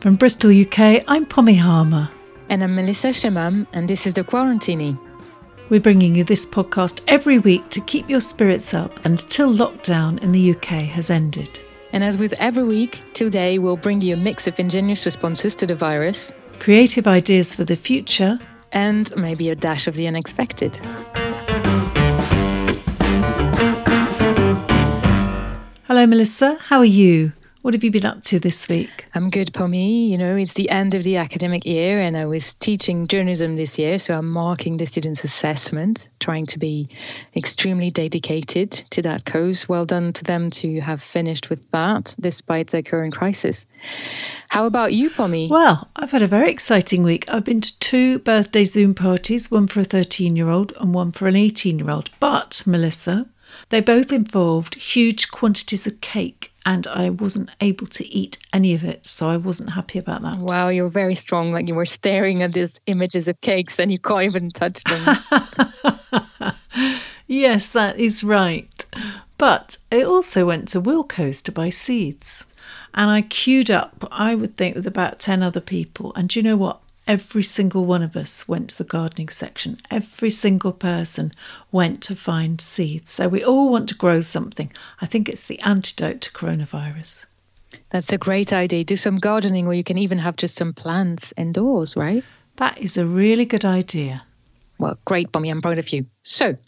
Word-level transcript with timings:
From 0.00 0.14
Bristol, 0.14 0.52
UK, 0.52 1.02
I'm 1.08 1.26
Pommy 1.26 1.56
Harmar. 1.56 2.08
And 2.48 2.62
I'm 2.62 2.76
Melissa 2.76 3.08
Chemam, 3.08 3.66
and 3.72 3.88
this 3.88 4.06
is 4.06 4.14
The 4.14 4.22
Quarantini. 4.22 4.96
We're 5.70 5.80
bringing 5.80 6.14
you 6.14 6.22
this 6.22 6.46
podcast 6.46 7.02
every 7.08 7.40
week 7.40 7.68
to 7.70 7.80
keep 7.80 8.08
your 8.08 8.20
spirits 8.20 8.74
up 8.74 9.04
until 9.04 9.52
lockdown 9.52 10.22
in 10.22 10.30
the 10.30 10.52
UK 10.52 10.86
has 10.86 11.10
ended. 11.10 11.58
And 11.92 12.04
as 12.04 12.16
with 12.16 12.32
every 12.34 12.62
week, 12.62 13.12
today 13.12 13.58
we'll 13.58 13.76
bring 13.76 14.00
you 14.00 14.14
a 14.14 14.16
mix 14.16 14.46
of 14.46 14.60
ingenious 14.60 15.04
responses 15.04 15.56
to 15.56 15.66
the 15.66 15.74
virus, 15.74 16.32
creative 16.60 17.08
ideas 17.08 17.56
for 17.56 17.64
the 17.64 17.74
future, 17.74 18.38
and 18.70 19.12
maybe 19.16 19.50
a 19.50 19.56
dash 19.56 19.88
of 19.88 19.96
the 19.96 20.06
unexpected. 20.06 20.76
Hello, 25.88 26.06
Melissa. 26.06 26.56
How 26.60 26.78
are 26.78 26.84
you? 26.84 27.32
What 27.68 27.74
have 27.74 27.84
you 27.84 27.90
been 27.90 28.06
up 28.06 28.22
to 28.22 28.38
this 28.38 28.66
week? 28.70 29.04
I'm 29.14 29.28
good, 29.28 29.52
Pommy. 29.52 30.10
You 30.10 30.16
know, 30.16 30.36
it's 30.36 30.54
the 30.54 30.70
end 30.70 30.94
of 30.94 31.04
the 31.04 31.18
academic 31.18 31.66
year, 31.66 32.00
and 32.00 32.16
I 32.16 32.24
was 32.24 32.54
teaching 32.54 33.08
journalism 33.08 33.56
this 33.56 33.78
year, 33.78 33.98
so 33.98 34.16
I'm 34.16 34.30
marking 34.30 34.78
the 34.78 34.86
students' 34.86 35.22
assessment, 35.22 36.08
trying 36.18 36.46
to 36.46 36.58
be 36.58 36.88
extremely 37.36 37.90
dedicated 37.90 38.70
to 38.72 39.02
that 39.02 39.26
cause. 39.26 39.68
Well 39.68 39.84
done 39.84 40.14
to 40.14 40.24
them 40.24 40.48
to 40.52 40.80
have 40.80 41.02
finished 41.02 41.50
with 41.50 41.70
that, 41.72 42.16
despite 42.18 42.68
the 42.68 42.82
current 42.82 43.14
crisis. 43.14 43.66
How 44.48 44.64
about 44.64 44.94
you, 44.94 45.10
Pommy? 45.10 45.48
Well, 45.50 45.90
I've 45.94 46.12
had 46.12 46.22
a 46.22 46.26
very 46.26 46.50
exciting 46.50 47.02
week. 47.02 47.28
I've 47.28 47.44
been 47.44 47.60
to 47.60 47.78
two 47.80 48.20
birthday 48.20 48.64
Zoom 48.64 48.94
parties, 48.94 49.50
one 49.50 49.66
for 49.66 49.80
a 49.80 49.84
13 49.84 50.36
year 50.36 50.48
old 50.48 50.72
and 50.80 50.94
one 50.94 51.12
for 51.12 51.28
an 51.28 51.36
18 51.36 51.80
year 51.80 51.90
old. 51.90 52.08
But, 52.18 52.62
Melissa, 52.64 53.26
they 53.68 53.82
both 53.82 54.10
involved 54.10 54.74
huge 54.76 55.30
quantities 55.30 55.86
of 55.86 56.00
cake, 56.00 56.52
and 56.68 56.86
I 56.86 57.08
wasn't 57.08 57.48
able 57.62 57.86
to 57.86 58.06
eat 58.06 58.36
any 58.52 58.74
of 58.74 58.84
it, 58.84 59.06
so 59.06 59.30
I 59.30 59.38
wasn't 59.38 59.70
happy 59.70 59.98
about 59.98 60.20
that. 60.20 60.36
Wow, 60.36 60.68
you're 60.68 60.90
very 60.90 61.14
strong. 61.14 61.50
Like 61.50 61.66
you 61.66 61.74
were 61.74 61.86
staring 61.86 62.42
at 62.42 62.52
these 62.52 62.78
images 62.84 63.26
of 63.26 63.40
cakes 63.40 63.80
and 63.80 63.90
you 63.90 63.98
can't 63.98 64.24
even 64.24 64.50
touch 64.50 64.84
them. 64.84 65.16
yes, 67.26 67.70
that 67.70 67.98
is 67.98 68.22
right. 68.22 68.68
But 69.38 69.78
I 69.90 70.02
also 70.02 70.44
went 70.44 70.68
to 70.68 70.80
Wilko's 70.82 71.40
to 71.42 71.52
buy 71.52 71.70
seeds. 71.70 72.44
And 72.92 73.10
I 73.10 73.22
queued 73.22 73.70
up, 73.70 74.06
I 74.12 74.34
would 74.34 74.58
think, 74.58 74.76
with 74.76 74.86
about 74.86 75.20
10 75.20 75.42
other 75.42 75.62
people. 75.62 76.12
And 76.16 76.28
do 76.28 76.38
you 76.38 76.42
know 76.42 76.56
what? 76.58 76.80
Every 77.08 77.42
single 77.42 77.86
one 77.86 78.02
of 78.02 78.16
us 78.16 78.46
went 78.46 78.68
to 78.68 78.76
the 78.76 78.84
gardening 78.84 79.30
section. 79.30 79.80
Every 79.90 80.28
single 80.28 80.72
person 80.72 81.32
went 81.72 82.02
to 82.02 82.14
find 82.14 82.60
seeds. 82.60 83.12
So 83.12 83.28
we 83.28 83.42
all 83.42 83.70
want 83.70 83.88
to 83.88 83.94
grow 83.94 84.20
something. 84.20 84.70
I 85.00 85.06
think 85.06 85.26
it's 85.26 85.44
the 85.44 85.58
antidote 85.60 86.20
to 86.20 86.32
coronavirus. 86.32 87.24
That's 87.88 88.12
a 88.12 88.18
great 88.18 88.52
idea. 88.52 88.84
Do 88.84 88.94
some 88.94 89.16
gardening, 89.16 89.66
or 89.66 89.72
you 89.72 89.84
can 89.84 89.96
even 89.96 90.18
have 90.18 90.36
just 90.36 90.56
some 90.56 90.74
plants 90.74 91.32
indoors, 91.38 91.96
right? 91.96 92.22
That 92.56 92.76
is 92.76 92.98
a 92.98 93.06
really 93.06 93.46
good 93.46 93.64
idea. 93.64 94.22
Well, 94.78 94.98
great, 95.06 95.32
Pommy. 95.32 95.48
I'm 95.48 95.62
proud 95.62 95.78
of 95.78 95.88
you. 95.88 96.04
So, 96.24 96.58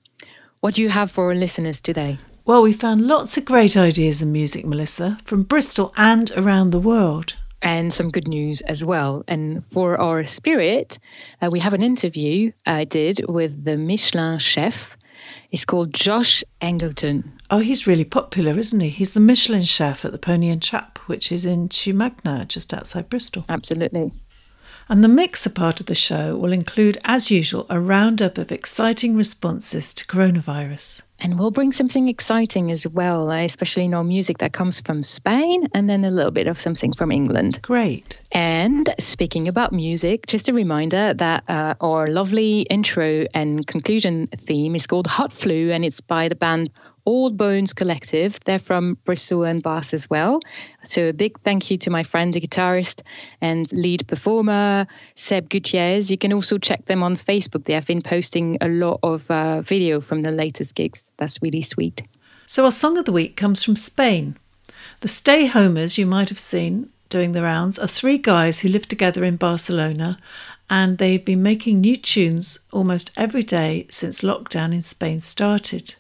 what 0.60 0.74
do 0.74 0.80
you 0.80 0.88
have 0.88 1.10
for 1.10 1.26
our 1.26 1.34
listeners 1.34 1.82
today? 1.82 2.18
Well, 2.46 2.62
we 2.62 2.72
found 2.72 3.02
lots 3.02 3.36
of 3.36 3.44
great 3.44 3.76
ideas 3.76 4.22
in 4.22 4.32
music, 4.32 4.64
Melissa, 4.64 5.18
from 5.24 5.42
Bristol 5.42 5.92
and 5.98 6.30
around 6.30 6.70
the 6.70 6.80
world 6.80 7.36
and 7.62 7.92
some 7.92 8.10
good 8.10 8.28
news 8.28 8.60
as 8.62 8.84
well. 8.84 9.24
And 9.28 9.64
for 9.66 10.00
our 10.00 10.24
spirit, 10.24 10.98
uh, 11.42 11.50
we 11.50 11.60
have 11.60 11.74
an 11.74 11.82
interview 11.82 12.52
I 12.66 12.84
did 12.84 13.20
with 13.28 13.64
the 13.64 13.76
Michelin 13.76 14.38
chef. 14.38 14.96
It's 15.50 15.64
called 15.64 15.92
Josh 15.92 16.44
Eggleton. 16.62 17.24
Oh, 17.50 17.58
he's 17.58 17.86
really 17.86 18.04
popular, 18.04 18.58
isn't 18.58 18.80
he? 18.80 18.88
He's 18.88 19.12
the 19.12 19.20
Michelin 19.20 19.62
chef 19.62 20.04
at 20.04 20.12
the 20.12 20.18
Pony 20.18 20.48
and 20.48 20.62
Trap, 20.62 20.98
which 21.06 21.32
is 21.32 21.44
in 21.44 21.68
Chew 21.68 21.92
Magna, 21.92 22.46
just 22.46 22.72
outside 22.72 23.08
Bristol. 23.08 23.44
Absolutely. 23.48 24.12
And 24.88 25.04
the 25.04 25.08
mixer 25.08 25.50
part 25.50 25.80
of 25.80 25.86
the 25.86 25.94
show 25.94 26.36
will 26.36 26.52
include, 26.52 26.98
as 27.04 27.30
usual, 27.30 27.66
a 27.68 27.78
roundup 27.78 28.38
of 28.38 28.50
exciting 28.50 29.16
responses 29.16 29.94
to 29.94 30.04
coronavirus. 30.04 31.02
And 31.20 31.38
we'll 31.38 31.50
bring 31.50 31.72
something 31.72 32.08
exciting 32.08 32.70
as 32.70 32.86
well, 32.86 33.30
uh, 33.30 33.44
especially 33.44 33.88
no 33.88 34.02
music 34.02 34.38
that 34.38 34.52
comes 34.52 34.80
from 34.80 35.02
Spain 35.02 35.68
and 35.74 35.88
then 35.88 36.04
a 36.04 36.10
little 36.10 36.30
bit 36.30 36.46
of 36.46 36.58
something 36.58 36.92
from 36.94 37.12
England. 37.12 37.60
Great. 37.62 38.18
And 38.32 38.88
speaking 38.98 39.48
about 39.48 39.72
music, 39.72 40.26
just 40.26 40.48
a 40.48 40.52
reminder 40.52 41.12
that 41.14 41.44
uh, 41.48 41.74
our 41.80 42.06
lovely 42.06 42.62
intro 42.62 43.26
and 43.34 43.66
conclusion 43.66 44.26
theme 44.26 44.74
is 44.74 44.86
called 44.86 45.06
Hot 45.06 45.32
Flu 45.32 45.70
and 45.70 45.84
it's 45.84 46.00
by 46.00 46.28
the 46.28 46.36
band 46.36 46.70
Old 47.10 47.36
Bones 47.36 47.72
Collective. 47.72 48.38
They're 48.44 48.60
from 48.60 48.96
Bristol 49.04 49.42
and 49.42 49.60
Bath 49.64 49.92
as 49.92 50.08
well. 50.08 50.38
So 50.84 51.08
a 51.08 51.12
big 51.12 51.40
thank 51.40 51.68
you 51.68 51.76
to 51.78 51.90
my 51.90 52.04
friend, 52.04 52.32
the 52.32 52.40
guitarist 52.40 53.02
and 53.40 53.66
lead 53.72 54.06
performer, 54.06 54.86
Seb 55.16 55.48
Gutierrez. 55.48 56.08
You 56.08 56.16
can 56.16 56.32
also 56.32 56.56
check 56.56 56.84
them 56.84 57.02
on 57.02 57.16
Facebook. 57.16 57.64
They 57.64 57.72
have 57.72 57.88
been 57.88 58.00
posting 58.00 58.58
a 58.60 58.68
lot 58.68 59.00
of 59.02 59.28
uh, 59.28 59.60
video 59.62 60.00
from 60.00 60.22
the 60.22 60.30
latest 60.30 60.76
gigs. 60.76 61.10
That's 61.16 61.42
really 61.42 61.62
sweet. 61.62 62.04
So 62.46 62.64
our 62.64 62.70
song 62.70 62.96
of 62.96 63.06
the 63.06 63.12
week 63.20 63.36
comes 63.36 63.64
from 63.64 63.74
Spain. 63.74 64.36
The 65.00 65.08
Stay 65.08 65.48
Homas 65.48 65.98
you 65.98 66.06
might 66.06 66.28
have 66.28 66.38
seen 66.38 66.90
doing 67.08 67.32
the 67.32 67.42
rounds 67.42 67.76
are 67.80 67.88
three 67.88 68.18
guys 68.18 68.60
who 68.60 68.68
live 68.68 68.86
together 68.86 69.24
in 69.24 69.34
Barcelona 69.34 70.16
and 70.68 70.98
they've 70.98 71.24
been 71.24 71.42
making 71.42 71.80
new 71.80 71.96
tunes 71.96 72.60
almost 72.70 73.10
every 73.16 73.42
day 73.42 73.88
since 73.90 74.22
lockdown 74.22 74.72
in 74.72 74.82
Spain 74.82 75.20
started. 75.20 75.96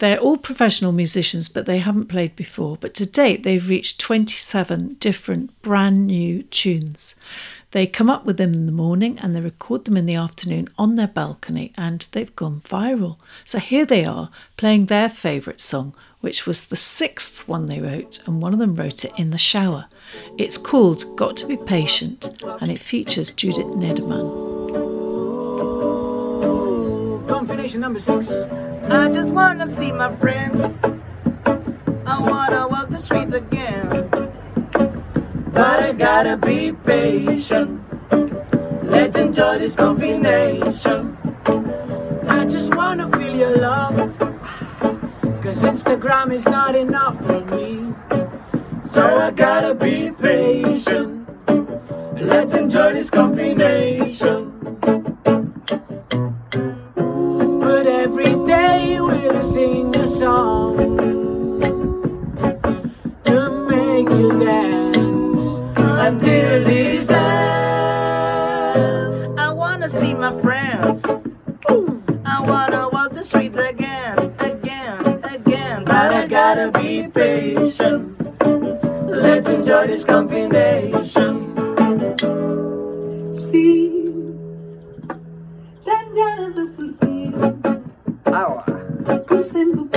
They're 0.00 0.18
all 0.18 0.38
professional 0.38 0.92
musicians, 0.92 1.50
but 1.50 1.66
they 1.66 1.76
haven't 1.78 2.08
played 2.08 2.34
before. 2.34 2.78
But 2.80 2.94
to 2.94 3.06
date, 3.06 3.42
they've 3.42 3.68
reached 3.68 4.00
27 4.00 4.96
different 4.98 5.60
brand 5.60 6.06
new 6.06 6.42
tunes. 6.44 7.14
They 7.72 7.86
come 7.86 8.08
up 8.08 8.24
with 8.24 8.38
them 8.38 8.54
in 8.54 8.64
the 8.64 8.72
morning 8.72 9.18
and 9.20 9.36
they 9.36 9.42
record 9.42 9.84
them 9.84 9.98
in 9.98 10.06
the 10.06 10.14
afternoon 10.14 10.68
on 10.78 10.94
their 10.94 11.06
balcony, 11.06 11.74
and 11.76 12.08
they've 12.12 12.34
gone 12.34 12.62
viral. 12.64 13.18
So 13.44 13.58
here 13.58 13.84
they 13.84 14.06
are 14.06 14.30
playing 14.56 14.86
their 14.86 15.10
favourite 15.10 15.60
song, 15.60 15.94
which 16.20 16.46
was 16.46 16.64
the 16.64 16.76
sixth 16.76 17.46
one 17.46 17.66
they 17.66 17.80
wrote, 17.80 18.26
and 18.26 18.40
one 18.40 18.54
of 18.54 18.58
them 18.58 18.76
wrote 18.76 19.04
it 19.04 19.12
in 19.18 19.30
the 19.30 19.38
shower. 19.38 19.84
It's 20.38 20.56
called 20.56 21.14
Got 21.14 21.36
to 21.38 21.46
Be 21.46 21.58
Patient, 21.58 22.42
and 22.62 22.72
it 22.72 22.80
features 22.80 23.34
Judit 23.34 23.66
Neddermann. 23.66 24.48
Confirmation 27.28 27.80
number 27.80 28.00
six. 28.00 28.32
I 28.88 29.10
just 29.12 29.32
wanna 29.32 29.66
see 29.66 29.92
my 29.92 30.14
friends. 30.16 30.60
I 32.06 32.20
wanna 32.20 32.68
walk 32.68 32.88
the 32.88 32.98
streets 32.98 33.32
again. 33.32 34.08
But 35.52 35.80
I 35.82 35.92
gotta 35.92 36.36
be 36.36 36.72
patient. 36.72 37.80
Let's 38.82 39.16
enjoy 39.16 39.58
this 39.58 39.74
combination. 39.76 41.16
I 42.28 42.44
just 42.46 42.74
wanna 42.74 43.10
feel 43.10 43.36
your 43.36 43.56
love. 43.56 43.96
Cause 45.42 45.62
Instagram 45.62 46.32
is 46.32 46.46
not 46.46 46.74
enough 46.74 47.16
for 47.24 47.40
me. 47.56 47.94
So 48.90 49.02
I 49.02 49.30
gotta 49.30 49.74
be 49.74 50.10
patient. 50.12 51.28
Let's 52.20 52.54
enjoy 52.54 52.92
this 52.94 53.10
combination. 53.10 54.49
Gotta 76.60 76.78
be 76.78 77.08
patient. 77.08 78.16
Let's 79.08 79.48
enjoy 79.48 79.86
this 79.86 80.04
combination. 80.04 81.56
See, 83.36 84.12
that's 85.86 86.14
ganas 86.14 86.54
de 86.54 86.66
surtir. 86.66 87.32
Agua. 88.26 88.64
Sendo 89.50 89.88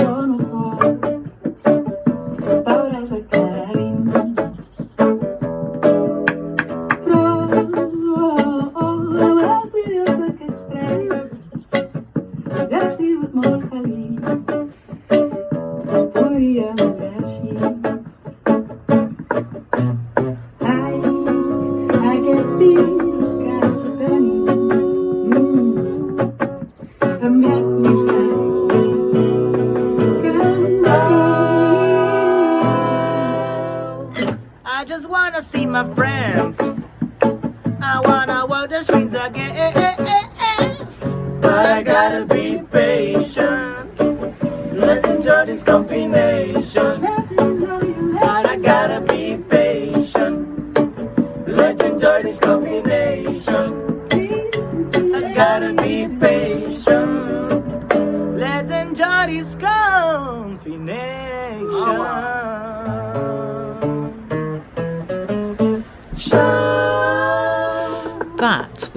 my 35.74 35.84
friends. 35.92 36.56
I 37.82 38.00
wanna 38.04 38.46
walk 38.46 38.70
the 38.70 38.84
streets 38.84 39.12
again. 39.12 39.74
But 41.40 41.66
I 41.66 41.82
gotta 41.82 42.24
be 42.26 42.62
patient. 42.70 43.98
Let's 44.72 45.08
enjoy 45.08 45.46
this 45.46 45.64
combination. 45.64 46.93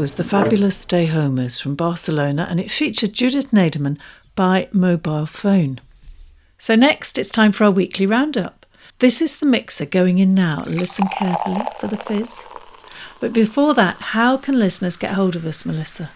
Was 0.08 0.14
the 0.14 0.24
fabulous 0.24 0.78
Stay 0.78 1.08
Homas 1.08 1.62
from 1.62 1.76
Barcelona, 1.76 2.48
and 2.50 2.62
it 2.62 2.72
featured 2.72 3.12
Judit 3.12 3.48
Neddermann 3.48 3.98
by 4.36 4.70
mobile 4.72 5.26
phone. 5.26 5.82
So, 6.58 6.76
next 6.76 7.18
it's 7.18 7.30
time 7.30 7.52
for 7.52 7.66
our 7.66 7.72
weekly 7.72 8.06
roundup. 8.06 8.66
This 9.00 9.22
is 9.22 9.36
the 9.36 9.46
mixer 9.46 9.86
going 9.86 10.20
in 10.20 10.34
now. 10.34 10.64
Listen 10.66 11.10
carefully 11.10 11.60
for 11.82 11.88
the 11.88 11.98
fizz. 11.98 12.46
But 13.20 13.34
before 13.34 13.74
that, 13.74 13.98
how 13.98 14.38
can 14.38 14.58
listeners 14.58 14.96
get 14.96 15.12
hold 15.12 15.36
of 15.36 15.46
us, 15.46 15.66
Melissa? 15.66 16.10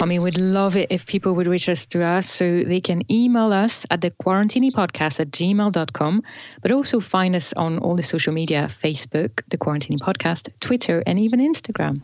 I 0.00 0.04
mean, 0.04 0.22
we'd 0.22 0.36
love 0.36 0.76
it 0.76 0.90
if 0.90 1.06
people 1.06 1.36
would 1.36 1.46
reach 1.46 1.68
us 1.68 1.86
to 1.86 2.04
us. 2.04 2.28
So 2.28 2.64
they 2.64 2.80
can 2.80 3.04
email 3.08 3.52
us 3.52 3.86
at 3.88 4.00
the 4.00 4.10
quarantini 4.10 4.72
podcast 4.72 5.20
at 5.20 5.30
gmail.com, 5.30 6.22
but 6.60 6.72
also 6.72 6.98
find 6.98 7.36
us 7.36 7.52
on 7.52 7.78
all 7.78 7.94
the 7.94 8.02
social 8.02 8.32
media 8.32 8.66
Facebook, 8.68 9.42
the 9.46 9.58
quarantini 9.58 9.98
podcast, 9.98 10.48
Twitter, 10.58 11.04
and 11.06 11.20
even 11.20 11.38
Instagram. 11.38 12.02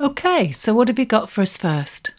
Okay, 0.00 0.50
so 0.50 0.74
what 0.74 0.88
have 0.88 0.98
you 0.98 1.06
got 1.06 1.28
for 1.30 1.42
us 1.42 1.56
first? 1.56 2.12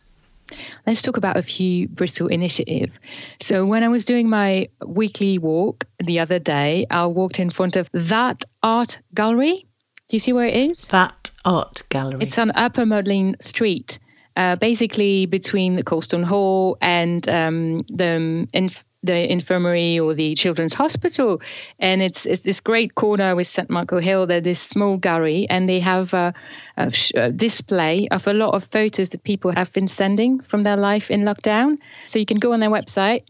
Let's 0.85 1.01
talk 1.01 1.17
about 1.17 1.37
a 1.37 1.41
few 1.41 1.87
Bristol 1.87 2.27
initiative. 2.27 2.99
So 3.41 3.65
when 3.65 3.83
I 3.83 3.87
was 3.87 4.05
doing 4.05 4.29
my 4.29 4.69
weekly 4.85 5.39
walk 5.39 5.85
the 6.03 6.19
other 6.19 6.39
day, 6.39 6.85
I 6.89 7.07
walked 7.07 7.39
in 7.39 7.49
front 7.49 7.75
of 7.75 7.89
that 7.93 8.43
art 8.61 8.99
gallery. 9.13 9.65
Do 10.07 10.15
you 10.15 10.19
see 10.19 10.33
where 10.33 10.45
it 10.45 10.55
is? 10.55 10.87
That 10.89 11.31
art 11.43 11.81
gallery. 11.89 12.21
It's 12.21 12.37
on 12.37 12.51
Upper 12.53 12.85
Maudlin 12.85 13.37
Street, 13.41 13.97
uh, 14.37 14.55
basically 14.55 15.25
between 15.25 15.75
the 15.75 15.83
Colston 15.83 16.23
Hall 16.23 16.77
and 16.79 17.27
um, 17.27 17.81
the 17.89 18.47
inf- 18.53 18.84
the 19.05 19.31
infirmary 19.31 19.99
or 19.99 20.13
the 20.13 20.35
children's 20.35 20.73
hospital. 20.73 21.41
And 21.79 22.01
it's, 22.01 22.25
it's 22.25 22.41
this 22.41 22.59
great 22.59 22.95
corner 22.95 23.35
with 23.35 23.47
St. 23.47 23.69
Michael 23.69 23.99
Hill. 23.99 24.27
There's 24.27 24.43
this 24.43 24.59
small 24.59 24.97
gallery, 24.97 25.47
and 25.49 25.69
they 25.69 25.79
have 25.79 26.13
a, 26.13 26.33
a, 26.77 26.91
sh- 26.91 27.11
a, 27.15 27.31
display 27.31 28.07
of 28.09 28.27
a 28.27 28.33
lot 28.33 28.53
of 28.53 28.63
photos 28.63 29.09
that 29.09 29.23
people 29.23 29.51
have 29.51 29.71
been 29.73 29.87
sending 29.87 30.39
from 30.39 30.63
their 30.63 30.77
life 30.77 31.11
in 31.11 31.21
lockdown. 31.21 31.77
So 32.05 32.19
you 32.19 32.25
can 32.25 32.37
go 32.37 32.53
on 32.53 32.59
their 32.59 32.69
website, 32.69 33.23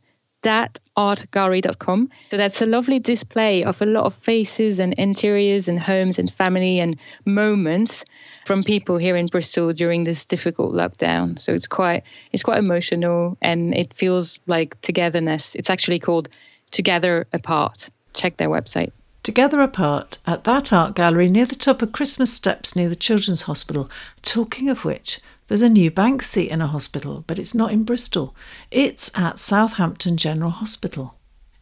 thatartgallery.com. 0.43 2.09
So 2.29 2.37
that's 2.37 2.61
a 2.61 2.65
lovely 2.65 2.99
display 2.99 3.63
of 3.63 3.81
a 3.81 3.85
lot 3.85 4.05
of 4.05 4.13
faces 4.13 4.79
and 4.79 4.93
interiors 4.93 5.67
and 5.67 5.79
homes 5.79 6.19
and 6.19 6.31
family 6.31 6.79
and 6.79 6.97
moments 7.25 8.05
from 8.45 8.63
people 8.63 8.97
here 8.97 9.17
in 9.17 9.27
Bristol 9.27 9.73
during 9.73 10.03
this 10.03 10.23
difficult 10.23 10.73
lockdown. 10.73 11.37
So 11.39 11.53
it's 11.53 11.67
quite 11.67 12.03
it's 12.31 12.43
quite 12.43 12.59
emotional 12.59 13.37
and 13.41 13.75
it 13.75 13.93
feels 13.93 14.39
like 14.47 14.79
togetherness. 14.81 15.55
It's 15.55 15.69
actually 15.69 15.99
called 15.99 16.29
Together 16.71 17.27
Apart. 17.33 17.89
Check 18.13 18.37
their 18.37 18.49
website. 18.49 18.91
Together 19.23 19.59
Apart 19.61 20.19
at 20.27 20.43
that 20.43 20.71
art 20.71 20.95
gallery 20.95 21.27
near 21.27 21.45
the 21.45 21.55
top 21.55 21.81
of 21.81 21.91
Christmas 21.91 22.31
steps 22.31 22.75
near 22.75 22.87
the 22.87 22.95
Children's 22.95 23.43
Hospital. 23.43 23.89
Talking 24.21 24.69
of 24.69 24.85
which, 24.85 25.19
there's 25.47 25.63
a 25.63 25.69
new 25.69 25.89
Banksy 25.89 26.47
in 26.47 26.61
a 26.61 26.67
hospital, 26.67 27.23
but 27.25 27.39
it's 27.39 27.55
not 27.55 27.71
in 27.71 27.83
Bristol. 27.83 28.35
It's 28.69 29.11
at 29.17 29.39
Southampton 29.39 30.17
General 30.17 30.51
Hospital. 30.51 31.15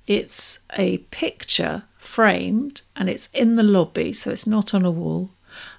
It's 0.05 0.59
a 0.77 0.97
picture 1.09 1.83
framed 1.97 2.81
and 2.97 3.09
it's 3.09 3.29
in 3.33 3.55
the 3.55 3.63
lobby, 3.63 4.11
so 4.11 4.31
it's 4.31 4.45
not 4.45 4.73
on 4.73 4.83
a 4.83 4.91
wall. 4.91 5.29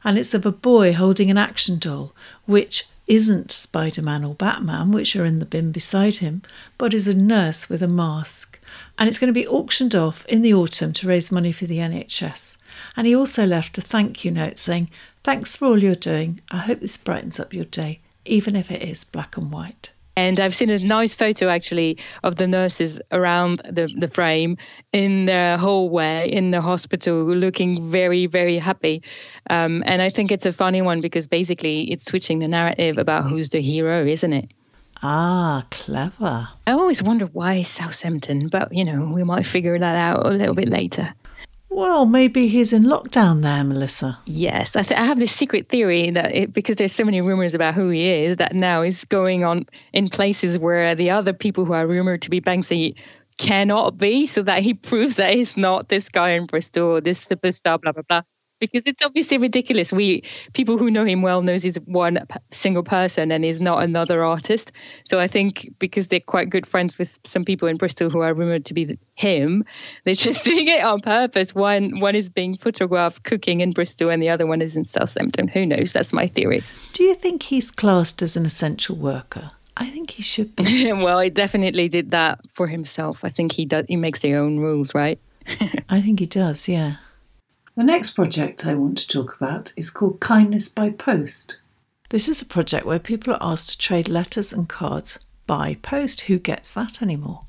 And 0.02 0.18
it's 0.18 0.34
of 0.34 0.46
a 0.46 0.52
boy 0.52 0.92
holding 0.92 1.30
an 1.30 1.38
action 1.38 1.78
doll, 1.78 2.14
which 2.46 2.86
isn't 3.06 3.52
Spider 3.52 4.02
Man 4.02 4.24
or 4.24 4.34
Batman, 4.34 4.90
which 4.90 5.14
are 5.14 5.24
in 5.24 5.38
the 5.38 5.44
bin 5.44 5.72
beside 5.72 6.16
him, 6.16 6.42
but 6.78 6.94
is 6.94 7.06
a 7.06 7.16
nurse 7.16 7.68
with 7.68 7.82
a 7.82 7.88
mask. 7.88 8.58
And 8.98 9.08
it's 9.08 9.18
going 9.18 9.32
to 9.32 9.40
be 9.40 9.46
auctioned 9.46 9.94
off 9.94 10.24
in 10.26 10.42
the 10.42 10.54
autumn 10.54 10.92
to 10.94 11.08
raise 11.08 11.30
money 11.30 11.52
for 11.52 11.66
the 11.66 11.78
NHS. 11.78 12.56
And 12.96 13.06
he 13.06 13.14
also 13.14 13.46
left 13.46 13.78
a 13.78 13.82
thank 13.82 14.24
you 14.24 14.30
note 14.30 14.58
saying, 14.58 14.90
Thanks 15.22 15.56
for 15.56 15.66
all 15.66 15.82
you're 15.82 15.94
doing. 15.94 16.40
I 16.50 16.58
hope 16.58 16.80
this 16.80 16.96
brightens 16.96 17.40
up 17.40 17.54
your 17.54 17.64
day, 17.64 18.00
even 18.24 18.56
if 18.56 18.70
it 18.70 18.82
is 18.82 19.04
black 19.04 19.36
and 19.36 19.50
white. 19.50 19.92
And 20.16 20.38
I've 20.38 20.54
seen 20.54 20.70
a 20.70 20.78
nice 20.78 21.14
photo 21.14 21.48
actually 21.48 21.98
of 22.22 22.36
the 22.36 22.46
nurses 22.46 23.00
around 23.10 23.62
the, 23.68 23.92
the 23.96 24.08
frame 24.08 24.56
in 24.92 25.26
the 25.26 25.56
hallway 25.58 26.30
in 26.30 26.50
the 26.50 26.60
hospital 26.60 27.24
looking 27.24 27.90
very, 27.90 28.26
very 28.26 28.58
happy. 28.58 29.02
Um, 29.50 29.82
and 29.86 30.00
I 30.00 30.10
think 30.10 30.30
it's 30.30 30.46
a 30.46 30.52
funny 30.52 30.82
one 30.82 31.00
because 31.00 31.26
basically 31.26 31.90
it's 31.90 32.06
switching 32.06 32.38
the 32.38 32.48
narrative 32.48 32.98
about 32.98 33.28
who's 33.28 33.48
the 33.48 33.60
hero, 33.60 34.06
isn't 34.06 34.32
it? 34.32 34.50
Ah, 35.02 35.66
clever. 35.70 36.48
I 36.66 36.72
always 36.72 37.02
wonder 37.02 37.26
why 37.26 37.62
Southampton, 37.62 38.48
but 38.48 38.72
you 38.72 38.84
know, 38.84 39.10
we 39.12 39.24
might 39.24 39.46
figure 39.46 39.78
that 39.78 39.96
out 39.96 40.24
a 40.24 40.30
little 40.30 40.54
bit 40.54 40.68
later. 40.68 41.12
Well, 41.74 42.06
maybe 42.06 42.46
he's 42.46 42.72
in 42.72 42.84
lockdown 42.84 43.42
there, 43.42 43.64
Melissa. 43.64 44.16
Yes, 44.26 44.76
I, 44.76 44.82
th- 44.82 44.98
I 44.98 45.04
have 45.04 45.18
this 45.18 45.32
secret 45.32 45.68
theory 45.68 46.08
that 46.12 46.32
it, 46.32 46.52
because 46.52 46.76
there's 46.76 46.92
so 46.92 47.04
many 47.04 47.20
rumors 47.20 47.52
about 47.52 47.74
who 47.74 47.88
he 47.88 48.08
is, 48.08 48.36
that 48.36 48.54
now 48.54 48.82
he's 48.82 49.04
going 49.04 49.42
on 49.42 49.66
in 49.92 50.08
places 50.08 50.56
where 50.56 50.94
the 50.94 51.10
other 51.10 51.32
people 51.32 51.64
who 51.64 51.72
are 51.72 51.84
rumored 51.84 52.22
to 52.22 52.30
be 52.30 52.40
Banksy 52.40 52.94
cannot 53.38 53.98
be, 53.98 54.24
so 54.24 54.44
that 54.44 54.62
he 54.62 54.74
proves 54.88 55.16
that 55.16 55.34
he's 55.34 55.56
not 55.56 55.88
this 55.88 56.08
guy 56.08 56.30
in 56.30 56.46
Bristol, 56.46 57.00
this 57.00 57.26
superstar, 57.26 57.80
blah 57.80 57.90
blah 57.90 58.04
blah 58.08 58.22
because 58.70 58.82
it's 58.86 59.04
obviously 59.04 59.38
ridiculous. 59.38 59.92
We 59.92 60.22
people 60.52 60.78
who 60.78 60.90
know 60.90 61.04
him 61.04 61.22
well 61.22 61.42
knows 61.42 61.62
he's 61.62 61.76
one 61.86 62.18
p- 62.28 62.38
single 62.50 62.82
person 62.82 63.30
and 63.32 63.44
he's 63.44 63.60
not 63.60 63.82
another 63.82 64.24
artist. 64.24 64.72
So 65.06 65.20
I 65.20 65.26
think 65.26 65.72
because 65.78 66.08
they're 66.08 66.20
quite 66.20 66.50
good 66.50 66.66
friends 66.66 66.98
with 66.98 67.18
some 67.24 67.44
people 67.44 67.68
in 67.68 67.76
Bristol 67.76 68.10
who 68.10 68.20
are 68.20 68.34
rumored 68.34 68.64
to 68.66 68.74
be 68.74 68.98
him, 69.14 69.64
they're 70.04 70.14
just 70.14 70.44
doing 70.50 70.68
it 70.68 70.84
on 70.84 71.00
purpose. 71.00 71.54
One 71.54 72.00
one 72.00 72.14
is 72.14 72.30
being 72.30 72.56
photographed 72.56 73.24
cooking 73.24 73.60
in 73.60 73.72
Bristol 73.72 74.10
and 74.10 74.22
the 74.22 74.28
other 74.28 74.46
one 74.46 74.62
is 74.62 74.76
in 74.76 74.84
Southampton. 74.84 75.48
Who 75.48 75.66
knows? 75.66 75.92
That's 75.92 76.12
my 76.12 76.28
theory. 76.28 76.62
Do 76.92 77.04
you 77.04 77.14
think 77.14 77.44
he's 77.44 77.70
classed 77.70 78.22
as 78.22 78.36
an 78.36 78.46
essential 78.46 78.96
worker? 78.96 79.52
I 79.76 79.90
think 79.90 80.10
he 80.10 80.22
should 80.22 80.54
be. 80.54 80.92
well, 80.92 81.20
he 81.20 81.30
definitely 81.30 81.88
did 81.88 82.12
that 82.12 82.40
for 82.52 82.66
himself. 82.66 83.24
I 83.24 83.30
think 83.30 83.52
he 83.52 83.66
does. 83.66 83.86
He 83.88 83.96
makes 83.96 84.20
their 84.20 84.38
own 84.38 84.58
rules, 84.58 84.94
right? 84.94 85.18
I 85.88 86.00
think 86.00 86.20
he 86.20 86.26
does. 86.26 86.68
Yeah. 86.68 86.96
The 87.76 87.82
next 87.82 88.12
project 88.12 88.66
I 88.66 88.74
want 88.74 88.98
to 88.98 89.08
talk 89.08 89.34
about 89.34 89.72
is 89.76 89.90
called 89.90 90.20
Kindness 90.20 90.68
by 90.68 90.90
Post. 90.90 91.56
This 92.10 92.28
is 92.28 92.40
a 92.40 92.46
project 92.46 92.86
where 92.86 93.00
people 93.00 93.34
are 93.34 93.42
asked 93.42 93.68
to 93.70 93.78
trade 93.78 94.06
letters 94.06 94.52
and 94.52 94.68
cards 94.68 95.18
by 95.48 95.78
post. 95.82 96.22
Who 96.22 96.38
gets 96.38 96.72
that 96.74 97.02
anymore? 97.02 97.40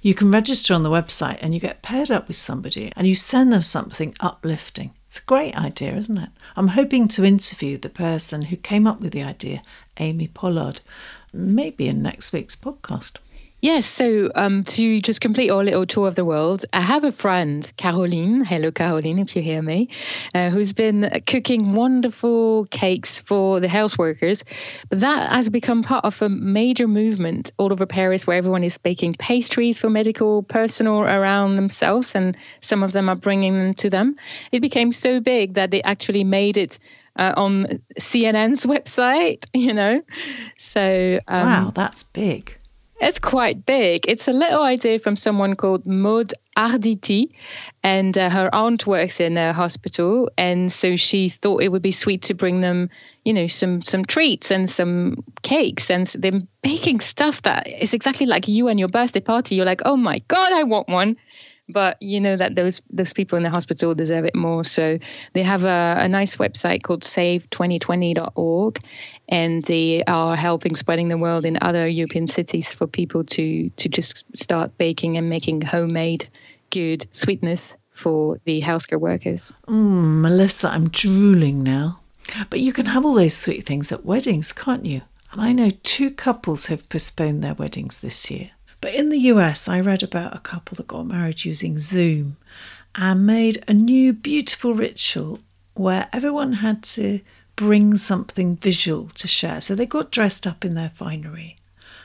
You 0.00 0.14
can 0.14 0.30
register 0.30 0.72
on 0.72 0.84
the 0.84 0.90
website 0.90 1.36
and 1.42 1.52
you 1.52 1.60
get 1.60 1.82
paired 1.82 2.10
up 2.10 2.28
with 2.28 2.38
somebody 2.38 2.92
and 2.96 3.06
you 3.06 3.14
send 3.14 3.52
them 3.52 3.62
something 3.62 4.14
uplifting. 4.20 4.94
It's 5.06 5.18
a 5.18 5.26
great 5.26 5.54
idea, 5.54 5.94
isn't 5.94 6.16
it? 6.16 6.30
I'm 6.56 6.68
hoping 6.68 7.06
to 7.08 7.24
interview 7.26 7.76
the 7.76 7.90
person 7.90 8.40
who 8.42 8.56
came 8.56 8.86
up 8.86 9.02
with 9.02 9.12
the 9.12 9.22
idea, 9.22 9.62
Amy 9.98 10.28
Pollard, 10.28 10.80
maybe 11.30 11.88
in 11.88 12.00
next 12.00 12.32
week's 12.32 12.56
podcast. 12.56 13.18
Yes, 13.64 13.86
so 13.86 14.28
um, 14.34 14.62
to 14.64 15.00
just 15.00 15.22
complete 15.22 15.48
our 15.48 15.64
little 15.64 15.86
tour 15.86 16.06
of 16.06 16.14
the 16.16 16.24
world, 16.26 16.66
I 16.74 16.82
have 16.82 17.02
a 17.02 17.10
friend, 17.10 17.72
Caroline. 17.78 18.44
Hello, 18.44 18.70
Caroline, 18.70 19.18
if 19.18 19.34
you 19.34 19.40
hear 19.40 19.62
me, 19.62 19.88
uh, 20.34 20.50
who's 20.50 20.74
been 20.74 21.10
cooking 21.26 21.72
wonderful 21.72 22.66
cakes 22.66 23.22
for 23.22 23.60
the 23.60 23.68
health 23.68 23.96
workers. 23.96 24.44
But 24.90 25.00
that 25.00 25.32
has 25.32 25.48
become 25.48 25.82
part 25.82 26.04
of 26.04 26.20
a 26.20 26.28
major 26.28 26.86
movement 26.86 27.52
all 27.56 27.72
over 27.72 27.86
Paris 27.86 28.26
where 28.26 28.36
everyone 28.36 28.64
is 28.64 28.76
baking 28.76 29.14
pastries 29.14 29.80
for 29.80 29.88
medical 29.88 30.42
personnel 30.42 31.00
around 31.00 31.54
themselves, 31.54 32.14
and 32.14 32.36
some 32.60 32.82
of 32.82 32.92
them 32.92 33.08
are 33.08 33.16
bringing 33.16 33.54
them 33.54 33.72
to 33.76 33.88
them. 33.88 34.14
It 34.52 34.60
became 34.60 34.92
so 34.92 35.20
big 35.20 35.54
that 35.54 35.70
they 35.70 35.82
actually 35.82 36.24
made 36.24 36.58
it 36.58 36.78
uh, 37.16 37.32
on 37.34 37.80
CNN's 37.98 38.66
website, 38.66 39.46
you 39.54 39.72
know. 39.72 40.02
So, 40.58 41.18
um, 41.26 41.46
wow, 41.48 41.72
that's 41.74 42.02
big. 42.02 42.58
It's 43.04 43.18
quite 43.18 43.66
big. 43.66 44.06
It's 44.08 44.28
a 44.28 44.32
little 44.32 44.62
idea 44.62 44.98
from 44.98 45.14
someone 45.14 45.56
called 45.56 45.84
Maud 45.84 46.32
Arditi, 46.56 47.32
and 47.82 48.16
uh, 48.16 48.30
her 48.30 48.48
aunt 48.54 48.86
works 48.86 49.20
in 49.20 49.36
a 49.36 49.52
hospital, 49.52 50.30
and 50.38 50.72
so 50.72 50.96
she 50.96 51.28
thought 51.28 51.62
it 51.62 51.68
would 51.68 51.82
be 51.82 51.92
sweet 51.92 52.22
to 52.22 52.34
bring 52.34 52.60
them, 52.60 52.88
you 53.22 53.34
know, 53.34 53.46
some 53.46 53.82
some 53.82 54.06
treats 54.06 54.50
and 54.50 54.70
some 54.70 55.22
cakes, 55.42 55.90
and 55.90 56.06
they're 56.06 56.40
baking 56.62 57.00
stuff 57.00 57.42
that 57.42 57.68
is 57.68 57.92
exactly 57.92 58.24
like 58.24 58.48
you 58.48 58.68
and 58.68 58.78
your 58.78 58.88
birthday 58.88 59.20
party. 59.20 59.54
You're 59.54 59.66
like, 59.66 59.82
oh 59.84 59.96
my 59.98 60.20
god, 60.20 60.52
I 60.52 60.62
want 60.62 60.88
one. 60.88 61.16
but 61.68 61.96
you 62.00 62.20
know 62.20 62.36
that 62.36 62.54
those 62.54 62.82
those 62.90 63.12
people 63.12 63.36
in 63.36 63.42
the 63.42 63.50
hospital 63.50 63.94
deserve 63.94 64.24
it 64.24 64.34
more. 64.34 64.64
So 64.64 64.98
they 65.32 65.42
have 65.42 65.64
a, 65.64 65.96
a 66.00 66.08
nice 66.08 66.36
website 66.36 66.82
called 66.82 67.02
save2020.org, 67.02 68.78
and 69.28 69.64
they 69.64 70.04
are 70.04 70.36
helping 70.36 70.76
spreading 70.76 71.08
the 71.08 71.18
word 71.18 71.44
in 71.44 71.58
other 71.60 71.88
European 71.88 72.26
cities 72.26 72.74
for 72.74 72.86
people 72.86 73.24
to 73.24 73.70
to 73.70 73.88
just 73.88 74.24
start 74.36 74.76
baking 74.78 75.16
and 75.16 75.28
making 75.28 75.62
homemade 75.62 76.28
good 76.70 77.06
sweetness 77.12 77.76
for 77.90 78.38
the 78.44 78.60
healthcare 78.60 79.00
workers. 79.00 79.52
Mm, 79.68 80.20
Melissa, 80.20 80.68
I'm 80.68 80.88
drooling 80.88 81.62
now. 81.62 82.00
But 82.50 82.60
you 82.60 82.72
can 82.72 82.86
have 82.86 83.04
all 83.04 83.14
those 83.14 83.36
sweet 83.36 83.66
things 83.66 83.92
at 83.92 84.04
weddings, 84.04 84.52
can't 84.52 84.84
you? 84.86 85.02
And 85.32 85.40
I 85.40 85.52
know 85.52 85.70
two 85.82 86.10
couples 86.10 86.66
have 86.66 86.88
postponed 86.88 87.42
their 87.42 87.54
weddings 87.54 87.98
this 87.98 88.30
year. 88.30 88.50
But 88.80 88.94
in 88.94 89.08
the 89.08 89.18
US, 89.32 89.68
I 89.68 89.80
read 89.80 90.02
about 90.02 90.36
a 90.36 90.40
couple 90.40 90.76
that 90.76 90.88
got 90.88 91.06
married 91.06 91.44
using 91.44 91.78
Zoom 91.78 92.36
and 92.94 93.26
made 93.26 93.62
a 93.66 93.74
new 93.74 94.12
beautiful 94.12 94.74
ritual 94.74 95.38
where 95.74 96.08
everyone 96.12 96.54
had 96.54 96.82
to 96.82 97.20
bring 97.56 97.96
something 97.96 98.56
visual 98.56 99.08
to 99.14 99.28
share. 99.28 99.60
So 99.60 99.74
they 99.74 99.86
got 99.86 100.10
dressed 100.10 100.46
up 100.46 100.64
in 100.64 100.74
their 100.74 100.90
finery 100.90 101.56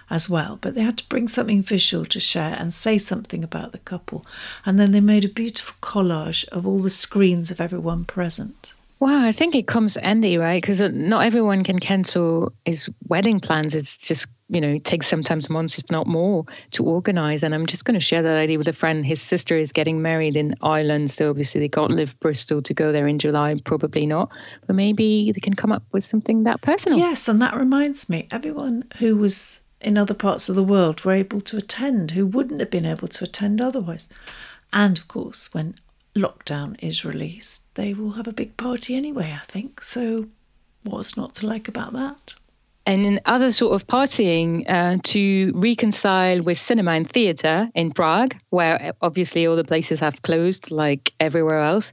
as 0.10 0.30
well, 0.30 0.58
but 0.62 0.74
they 0.74 0.82
had 0.82 0.98
to 0.98 1.10
bring 1.10 1.28
something 1.28 1.62
visual 1.62 2.06
to 2.06 2.20
share 2.20 2.56
and 2.58 2.74
say 2.74 2.98
something 2.98 3.44
about 3.44 3.72
the 3.72 3.78
couple. 3.80 4.26
And 4.66 4.80
then 4.80 4.92
they 4.92 5.02
made 5.02 5.26
a 5.26 5.30
beautiful 5.30 5.76
collage 5.82 6.48
of 6.50 6.66
all 6.66 6.80
the 6.80 6.90
screens 6.90 7.52
of 7.52 7.62
everyone 7.62 8.06
present. 8.06 8.74
Well, 9.00 9.26
I 9.26 9.32
think 9.32 9.56
it 9.56 9.66
comes 9.66 9.96
handy, 9.96 10.38
right? 10.38 10.62
Because 10.62 10.82
uh, 10.82 10.90
not 10.92 11.26
everyone 11.26 11.64
can 11.64 11.80
cancel 11.80 12.52
his 12.66 12.90
wedding 13.08 13.40
plans. 13.40 13.74
It's 13.74 13.98
just, 13.98 14.28
you 14.50 14.60
know, 14.60 14.68
it 14.68 14.84
takes 14.84 15.08
sometimes 15.08 15.50
months, 15.50 15.80
if 15.80 15.90
not 15.90 16.06
more, 16.06 16.44
to 16.72 16.84
organize. 16.84 17.44
And 17.44 17.56
I'm 17.56 17.66
just 17.66 17.86
going 17.86 17.94
to 17.94 18.06
share 18.06 18.22
that 18.22 18.38
idea 18.38 18.58
with 18.58 18.68
a 18.68 18.74
friend. 18.74 19.06
His 19.06 19.22
sister 19.22 19.56
is 19.56 19.72
getting 19.72 20.02
married 20.02 20.36
in 20.36 20.54
Ireland. 20.62 21.12
So 21.12 21.30
obviously 21.30 21.62
they 21.62 21.70
can't 21.70 21.92
leave 21.92 22.20
Bristol 22.20 22.62
to 22.64 22.74
go 22.74 22.92
there 22.92 23.08
in 23.08 23.20
July. 23.20 23.56
Probably 23.64 24.06
not. 24.06 24.36
But 24.68 24.76
maybe 24.76 25.32
they 25.32 25.40
can 25.40 25.54
come 25.54 25.72
up 25.72 25.84
with 25.94 26.04
something 26.04 26.44
that 26.44 26.60
personal. 26.62 27.00
Yes. 27.00 27.30
And 27.30 27.42
that 27.42 27.56
reminds 27.56 28.10
me, 28.10 28.28
everyone 28.32 28.84
who 28.98 29.16
was 29.16 29.62
in 29.80 29.98
other 29.98 30.14
parts 30.14 30.50
of 30.50 30.58
the 30.58 30.64
world 30.64 31.06
were 31.06 31.14
able 31.14 31.40
to 31.40 31.56
attend 31.56 32.12
who 32.12 32.26
wouldn't 32.26 32.60
have 32.60 32.70
been 32.70 32.86
able 32.86 33.08
to 33.08 33.24
attend 33.24 33.62
otherwise. 33.62 34.08
And 34.74 34.98
of 34.98 35.08
course, 35.08 35.54
when 35.54 35.76
lockdown 36.20 36.76
is 36.82 37.06
released, 37.06 37.64
they 37.76 37.94
will 37.94 38.12
have 38.12 38.28
a 38.28 38.34
big 38.34 38.58
party 38.58 38.96
anyway, 38.96 39.38
I 39.42 39.46
think. 39.46 39.82
So, 39.82 40.28
what's 40.84 41.18
not 41.18 41.36
to 41.36 41.48
like 41.48 41.68
about 41.68 41.94
that? 41.94 42.36
And 42.86 43.06
in 43.06 43.20
other 43.26 43.52
sort 43.52 43.76
of 43.76 43.86
partying, 43.86 44.66
uh, 44.68 44.98
to 45.04 45.52
reconcile 45.54 46.42
with 46.42 46.58
cinema 46.58 46.92
and 46.94 47.08
theatre 47.08 47.70
in 47.76 47.92
Prague, 47.92 48.36
where 48.50 48.94
obviously 49.00 49.46
all 49.46 49.56
the 49.56 49.64
places 49.64 50.00
have 50.00 50.24
closed 50.24 50.72
like 50.72 51.14
everywhere 51.20 51.60
else, 51.60 51.92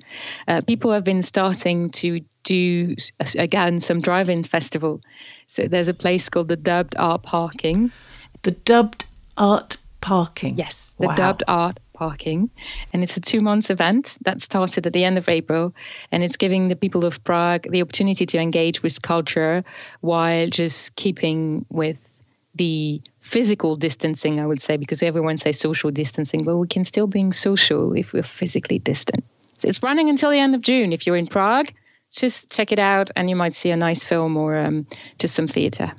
uh, 0.49 0.62
people 0.62 0.92
have 0.92 1.04
been 1.04 1.21
starting 1.21 1.90
to 1.90 2.21
do 2.45 2.95
again 3.37 3.78
some 3.78 4.00
drive-in 4.00 4.42
festival. 4.42 5.02
So 5.49 5.68
there's 5.68 5.88
a 5.88 5.95
place 5.95 6.30
called 6.30 6.49
the 6.49 6.56
Dubbed 6.56 6.97
Art 6.97 7.23
Parking. 7.23 7.92
The 8.40 8.52
Dubbed 8.52 9.04
Art 9.37 9.76
Parking. 10.00 10.56
Yes, 10.56 10.95
the 10.99 11.09
wow. 11.09 11.14
Dubbed 11.14 11.42
Art 11.47 11.78
Parking, 11.96 12.50
and 12.92 13.02
it's 13.02 13.16
a 13.16 13.20
two 13.20 13.40
months 13.40 13.70
event 13.70 14.18
that 14.20 14.42
started 14.42 14.86
at 14.86 14.92
the 14.92 15.04
end 15.04 15.16
of 15.16 15.28
April, 15.30 15.74
and 16.12 16.22
it's 16.22 16.36
giving 16.36 16.68
the 16.68 16.76
people 16.76 17.06
of 17.06 17.24
Prague 17.24 17.66
the 17.70 17.80
opportunity 17.80 18.26
to 18.26 18.38
engage 18.38 18.82
with 18.82 19.00
culture 19.00 19.64
while 20.02 20.48
just 20.50 20.94
keeping 20.94 21.64
with 21.70 22.12
the 22.54 23.00
physical 23.20 23.76
distancing, 23.76 24.38
I 24.40 24.46
would 24.46 24.60
say, 24.60 24.76
because 24.76 25.02
everyone 25.02 25.38
says 25.38 25.58
social 25.58 25.90
distancing, 25.90 26.44
but 26.44 26.58
we 26.58 26.68
can 26.68 26.84
still 26.84 27.06
be 27.06 27.32
social 27.32 27.94
if 27.94 28.12
we're 28.12 28.22
physically 28.22 28.78
distant. 28.78 29.24
It's 29.64 29.82
running 29.82 30.10
until 30.10 30.30
the 30.30 30.38
end 30.38 30.54
of 30.54 30.60
June. 30.60 30.92
If 30.92 31.06
you're 31.06 31.16
in 31.16 31.26
Prague, 31.26 31.68
just 32.12 32.52
check 32.52 32.72
it 32.72 32.78
out, 32.78 33.10
and 33.16 33.30
you 33.30 33.36
might 33.36 33.54
see 33.54 33.70
a 33.70 33.76
nice 33.76 34.04
film 34.04 34.36
or 34.36 34.56
um, 34.56 34.86
just 35.18 35.34
some 35.34 35.46
theatre. 35.46 35.92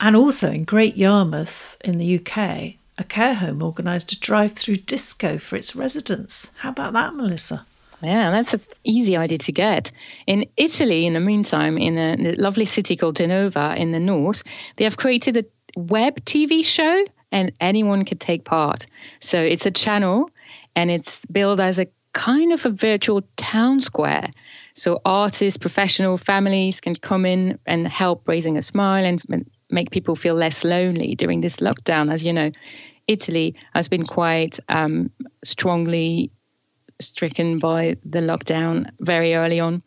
And 0.00 0.14
also 0.14 0.50
in 0.50 0.62
Great 0.62 0.96
Yarmouth 0.96 1.76
in 1.84 1.98
the 1.98 2.18
UK, 2.18 2.77
a 2.98 3.04
care 3.04 3.34
home 3.34 3.62
organised 3.62 4.12
a 4.12 4.20
drive 4.20 4.52
through 4.52 4.76
disco 4.76 5.38
for 5.38 5.56
its 5.56 5.74
residents. 5.76 6.50
How 6.56 6.70
about 6.70 6.92
that, 6.94 7.14
Melissa? 7.14 7.64
Yeah, 8.02 8.30
that's 8.30 8.54
an 8.54 8.60
easy 8.84 9.16
idea 9.16 9.38
to 9.38 9.52
get. 9.52 9.92
In 10.26 10.46
Italy, 10.56 11.06
in 11.06 11.14
the 11.14 11.20
meantime, 11.20 11.78
in 11.78 11.96
a, 11.96 12.14
in 12.14 12.26
a 12.26 12.32
lovely 12.32 12.64
city 12.64 12.96
called 12.96 13.16
Genova 13.16 13.74
in 13.76 13.92
the 13.92 14.00
north, 14.00 14.44
they 14.76 14.84
have 14.84 14.96
created 14.96 15.36
a 15.36 15.44
web 15.76 16.16
TV 16.24 16.64
show 16.64 17.04
and 17.32 17.52
anyone 17.60 18.04
could 18.04 18.20
take 18.20 18.44
part. 18.44 18.86
So 19.20 19.40
it's 19.40 19.66
a 19.66 19.70
channel 19.70 20.30
and 20.74 20.90
it's 20.90 21.24
built 21.26 21.60
as 21.60 21.78
a 21.78 21.86
kind 22.12 22.52
of 22.52 22.64
a 22.66 22.70
virtual 22.70 23.22
town 23.36 23.80
square. 23.80 24.28
So 24.74 25.00
artists, 25.04 25.58
professional 25.58 26.18
families 26.18 26.80
can 26.80 26.94
come 26.94 27.26
in 27.26 27.58
and 27.66 27.86
help 27.86 28.26
raising 28.28 28.56
a 28.56 28.62
smile 28.62 29.04
and 29.04 29.22
make 29.70 29.90
people 29.90 30.16
feel 30.16 30.34
less 30.34 30.64
lonely 30.64 31.14
during 31.14 31.40
this 31.40 31.58
lockdown. 31.58 32.12
As 32.12 32.26
you 32.26 32.32
know, 32.32 32.50
Italy 33.06 33.54
has 33.74 33.88
been 33.88 34.04
quite 34.04 34.58
um, 34.68 35.10
strongly 35.44 36.30
stricken 37.00 37.58
by 37.58 37.96
the 38.04 38.20
lockdown 38.20 38.90
very 39.00 39.34
early 39.34 39.60
on. 39.60 39.82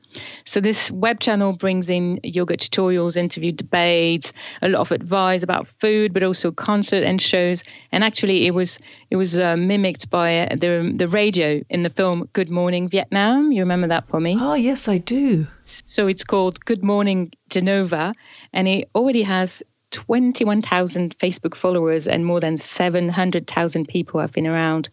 So 0.46 0.60
this 0.60 0.92
web 0.92 1.20
channel 1.20 1.54
brings 1.54 1.90
in 1.90 2.20
yoga 2.24 2.58
tutorials, 2.58 3.18
interview 3.18 3.52
debates, 3.52 4.34
a 4.62 4.70
lot 4.70 4.82
of 4.82 4.92
advice 4.92 5.44
about 5.44 5.68
food, 5.80 6.14
but 6.14 6.24
also 6.24 6.52
concert 6.52 7.04
and 7.04 7.22
shows. 7.22 7.64
And 7.92 8.04
actually, 8.04 8.48
it 8.48 8.52
was 8.52 8.80
it 9.10 9.16
was 9.16 9.40
uh, 9.40 9.58
mimicked 9.58 10.10
by 10.10 10.40
uh, 10.40 10.56
the 10.56 10.94
the 10.96 11.08
radio 11.08 11.62
in 11.70 11.84
the 11.84 11.90
film 11.90 12.30
Good 12.34 12.50
Morning 12.50 12.90
Vietnam. 12.90 13.52
You 13.52 13.62
remember 13.62 13.88
that, 13.88 14.08
Pommy? 14.08 14.38
Oh 14.40 14.56
yes, 14.56 14.88
I 14.88 14.98
do. 14.98 15.48
So 15.64 16.08
it's 16.08 16.24
called 16.24 16.64
Good 16.66 16.84
Morning 16.84 17.32
Genova, 17.50 18.14
and 18.54 18.68
it 18.68 18.90
already 18.96 19.24
has 19.24 19.64
21,000 19.92 21.18
Facebook 21.18 21.56
followers 21.56 22.08
and 22.08 22.26
more 22.26 22.40
than 22.40 22.58
700,000 22.58 23.88
people 23.88 24.20
have 24.20 24.32
been 24.32 24.48
around 24.48 24.90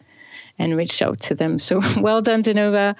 and 0.58 0.76
reached 0.76 1.00
out 1.02 1.20
to 1.20 1.34
them. 1.34 1.58
So 1.58 1.80
well 2.00 2.20
done, 2.20 2.42
Genova. 2.42 2.96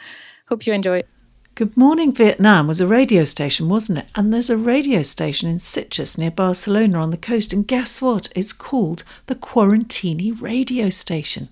Hope 0.48 0.66
you 0.66 0.72
enjoy 0.72 0.98
it. 0.98 1.08
Good 1.54 1.76
Morning 1.76 2.12
Vietnam 2.12 2.68
was 2.68 2.80
a 2.80 2.86
radio 2.86 3.24
station, 3.24 3.68
wasn't 3.68 3.98
it? 3.98 4.06
And 4.14 4.32
there's 4.32 4.48
a 4.48 4.56
radio 4.56 5.02
station 5.02 5.48
in 5.48 5.56
Sitges 5.58 6.16
near 6.16 6.30
Barcelona 6.30 7.00
on 7.00 7.10
the 7.10 7.16
coast. 7.16 7.52
And 7.52 7.66
guess 7.66 8.00
what? 8.00 8.28
It's 8.36 8.52
called 8.52 9.02
the 9.26 9.34
Quarantini 9.34 10.40
Radio 10.40 10.88
Station. 10.88 11.48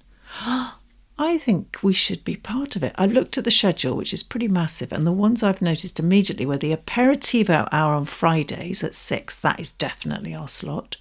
I 1.19 1.39
think 1.39 1.79
we 1.83 1.95
should 1.95 2.25
be 2.25 2.37
part 2.37 2.77
of 2.77 2.83
it. 2.83 2.93
I 2.97 3.07
looked 3.07 3.39
at 3.39 3.45
the 3.45 3.51
schedule, 3.51 3.97
which 3.97 4.13
is 4.13 4.23
pretty 4.23 4.49
massive, 4.49 4.93
and 4.93 5.07
the 5.07 5.13
ones 5.13 5.43
I've 5.43 5.63
noticed 5.63 5.99
immediately 5.99 6.45
were 6.45 6.59
the 6.59 6.77
aperitivo 6.77 7.67
hour 7.73 7.95
on 7.95 8.05
Fridays 8.05 8.85
at 8.85 8.95
six. 8.95 9.35
That 9.37 9.59
is 9.59 9.73
definitely 9.73 10.35
our 10.35 10.49
slot. 10.49 10.99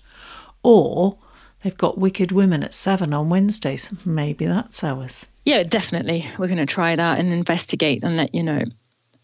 Or 0.64 1.18
they've 1.64 1.78
got 1.78 1.98
Wicked 1.98 2.32
Women 2.32 2.64
at 2.64 2.74
seven 2.74 3.14
on 3.14 3.30
Wednesdays. 3.30 3.92
Maybe 4.06 4.46
that's 4.46 4.84
ours. 4.84 5.26
Yeah, 5.44 5.64
definitely. 5.64 6.26
We're 6.40 6.48
going 6.48 6.58
to 6.58 6.66
try 6.66 6.96
that 6.96 7.20
and 7.20 7.34
investigate 7.34 8.04
and 8.04 8.16
let 8.16 8.34
you 8.34 8.42
know. 8.42 8.62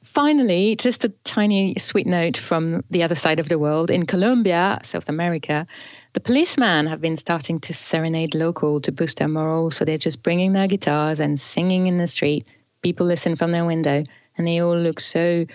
Finally, 0.03 0.75
just 0.75 1.05
a 1.05 1.09
tiny 1.23 1.73
sweet 1.77 2.05
note 2.05 2.35
from 2.35 2.83
the 2.89 3.01
other 3.01 3.15
side 3.15 3.39
of 3.39 3.47
the 3.47 3.57
world. 3.57 3.89
In 3.89 4.05
Colombia, 4.05 4.77
South 4.83 5.07
America, 5.07 5.65
the 6.13 6.19
policemen 6.19 6.87
have 6.87 7.01
been 7.01 7.17
starting 7.17 7.59
to 7.61 7.73
serenade 7.73 8.35
local 8.35 8.81
to 8.81 8.91
boost 8.91 9.19
their 9.19 9.27
morale. 9.27 9.71
So 9.71 9.85
they're 9.85 9.97
just 9.97 10.23
bringing 10.23 10.53
their 10.53 10.67
guitars 10.67 11.19
and 11.19 11.39
singing 11.39 11.87
in 11.87 11.97
the 11.97 12.07
street. 12.07 12.47
People 12.81 13.05
listen 13.05 13.35
from 13.35 13.51
their 13.51 13.65
window 13.65 14.03
and 14.37 14.47
they 14.47 14.61
all 14.61 14.77
look 14.77 14.99
so 14.99 15.45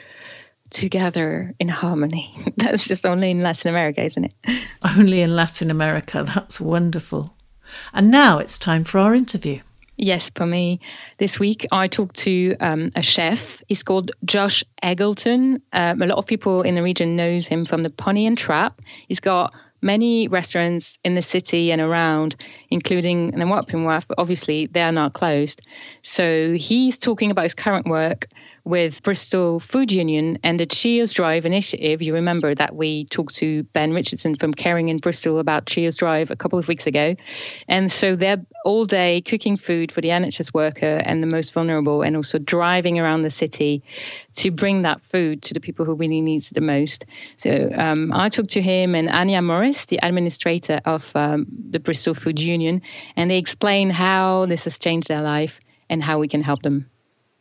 together 0.70 1.54
in 1.58 1.68
harmony. 1.68 2.30
That's 2.56 2.88
just 2.88 3.06
only 3.06 3.30
in 3.30 3.38
Latin 3.38 3.70
America, 3.70 4.02
isn't 4.02 4.25
it? 4.25 4.34
Only 4.82 5.20
in 5.20 5.36
Latin 5.36 5.70
America. 5.70 6.25
That's 6.26 6.60
wonderful. 6.60 7.34
And 7.92 8.10
now 8.10 8.38
it's 8.38 8.58
time 8.58 8.84
for 8.84 8.98
our 8.98 9.14
interview. 9.14 9.60
Yes, 9.98 10.30
for 10.34 10.44
me, 10.44 10.80
this 11.18 11.40
week 11.40 11.66
I 11.72 11.88
talked 11.88 12.16
to 12.16 12.54
um, 12.60 12.90
a 12.94 13.02
chef. 13.02 13.62
He's 13.66 13.82
called 13.82 14.10
Josh 14.25 14.62
Eggleton. 14.82 15.62
Um, 15.72 16.02
a 16.02 16.06
lot 16.06 16.18
of 16.18 16.26
people 16.26 16.62
in 16.62 16.75
the 16.75 16.82
region 16.82 17.16
knows 17.16 17.48
him 17.48 17.64
from 17.64 17.82
the 17.82 17.88
Pony 17.88 18.26
and 18.26 18.36
Trap. 18.36 18.82
He's 19.08 19.20
got 19.20 19.54
many 19.83 20.28
restaurants 20.28 20.99
in 21.04 21.14
the 21.14 21.23
city 21.23 21.73
and 21.73 21.80
around, 21.80 22.37
including 22.71 23.33
Nwap 23.33 24.04
but 24.09 24.18
obviously 24.18 24.66
they 24.66 24.83
are 24.83 24.92
now 24.92 25.09
closed. 25.09 25.62
So 26.02 26.52
he's 26.52 26.99
talking 26.99 27.30
about 27.30 27.42
his 27.42 27.54
current 27.54 27.87
work, 27.87 28.26
with 28.66 29.00
Bristol 29.04 29.61
Food 29.61 29.92
Union 29.92 30.40
and 30.42 30.58
the 30.58 30.66
Cheers 30.66 31.12
Drive 31.12 31.46
initiative. 31.46 32.02
You 32.02 32.14
remember 32.14 32.52
that 32.52 32.75
we 32.75 33.04
talked 33.04 33.37
to 33.37 33.62
Ben 33.62 33.92
Richardson 33.92 34.35
from 34.35 34.52
Caring 34.52 34.88
in 34.88 34.99
Bristol 34.99 35.38
about 35.38 35.66
Cheers 35.66 35.96
Drive 35.96 36.32
a 36.32 36.37
couple 36.37 36.58
of 36.58 36.66
weeks 36.66 36.88
ago. 36.88 37.14
And 37.68 37.90
so 37.90 38.16
they're 38.16 38.44
all 38.64 38.85
day 38.85 39.20
cooking 39.20 39.56
food 39.56 39.92
for 39.92 40.00
the 40.00 40.08
NHS 40.08 40.52
worker 40.52 41.00
and 41.04 41.23
the 41.23 41.28
most 41.28 41.52
vulnerable, 41.52 42.02
and 42.02 42.16
also 42.16 42.40
driving 42.40 42.99
around 42.99 43.23
the 43.23 43.30
city 43.30 43.85
to 44.35 44.50
bring 44.50 44.82
that 44.82 45.00
food 45.04 45.42
to 45.42 45.54
the 45.54 45.61
people 45.61 45.87
who 45.87 45.94
really 45.94 46.20
need 46.20 46.42
it 46.42 46.50
the 46.52 46.61
most. 46.61 47.06
So 47.37 47.70
um, 47.73 48.12
I 48.12 48.28
talked 48.30 48.50
to 48.50 48.61
him 48.61 48.96
and 48.96 49.08
Anya 49.08 49.42
Morris, 49.42 49.87
the 49.87 50.00
administrator 50.02 50.80
of 50.85 51.14
um, 51.14 51.46
the 51.70 51.78
Bristol 51.78 52.14
Food 52.14 52.40
Union, 52.40 52.82
and 53.14 53.30
they 53.30 53.38
explain 53.38 53.90
how 53.90 54.46
this 54.46 54.64
has 54.64 54.80
changed 54.80 55.06
their 55.06 55.23
life 55.23 55.61
and 55.88 56.02
how 56.02 56.18
we 56.18 56.26
can 56.26 56.42
help 56.42 56.62
them. 56.62 56.90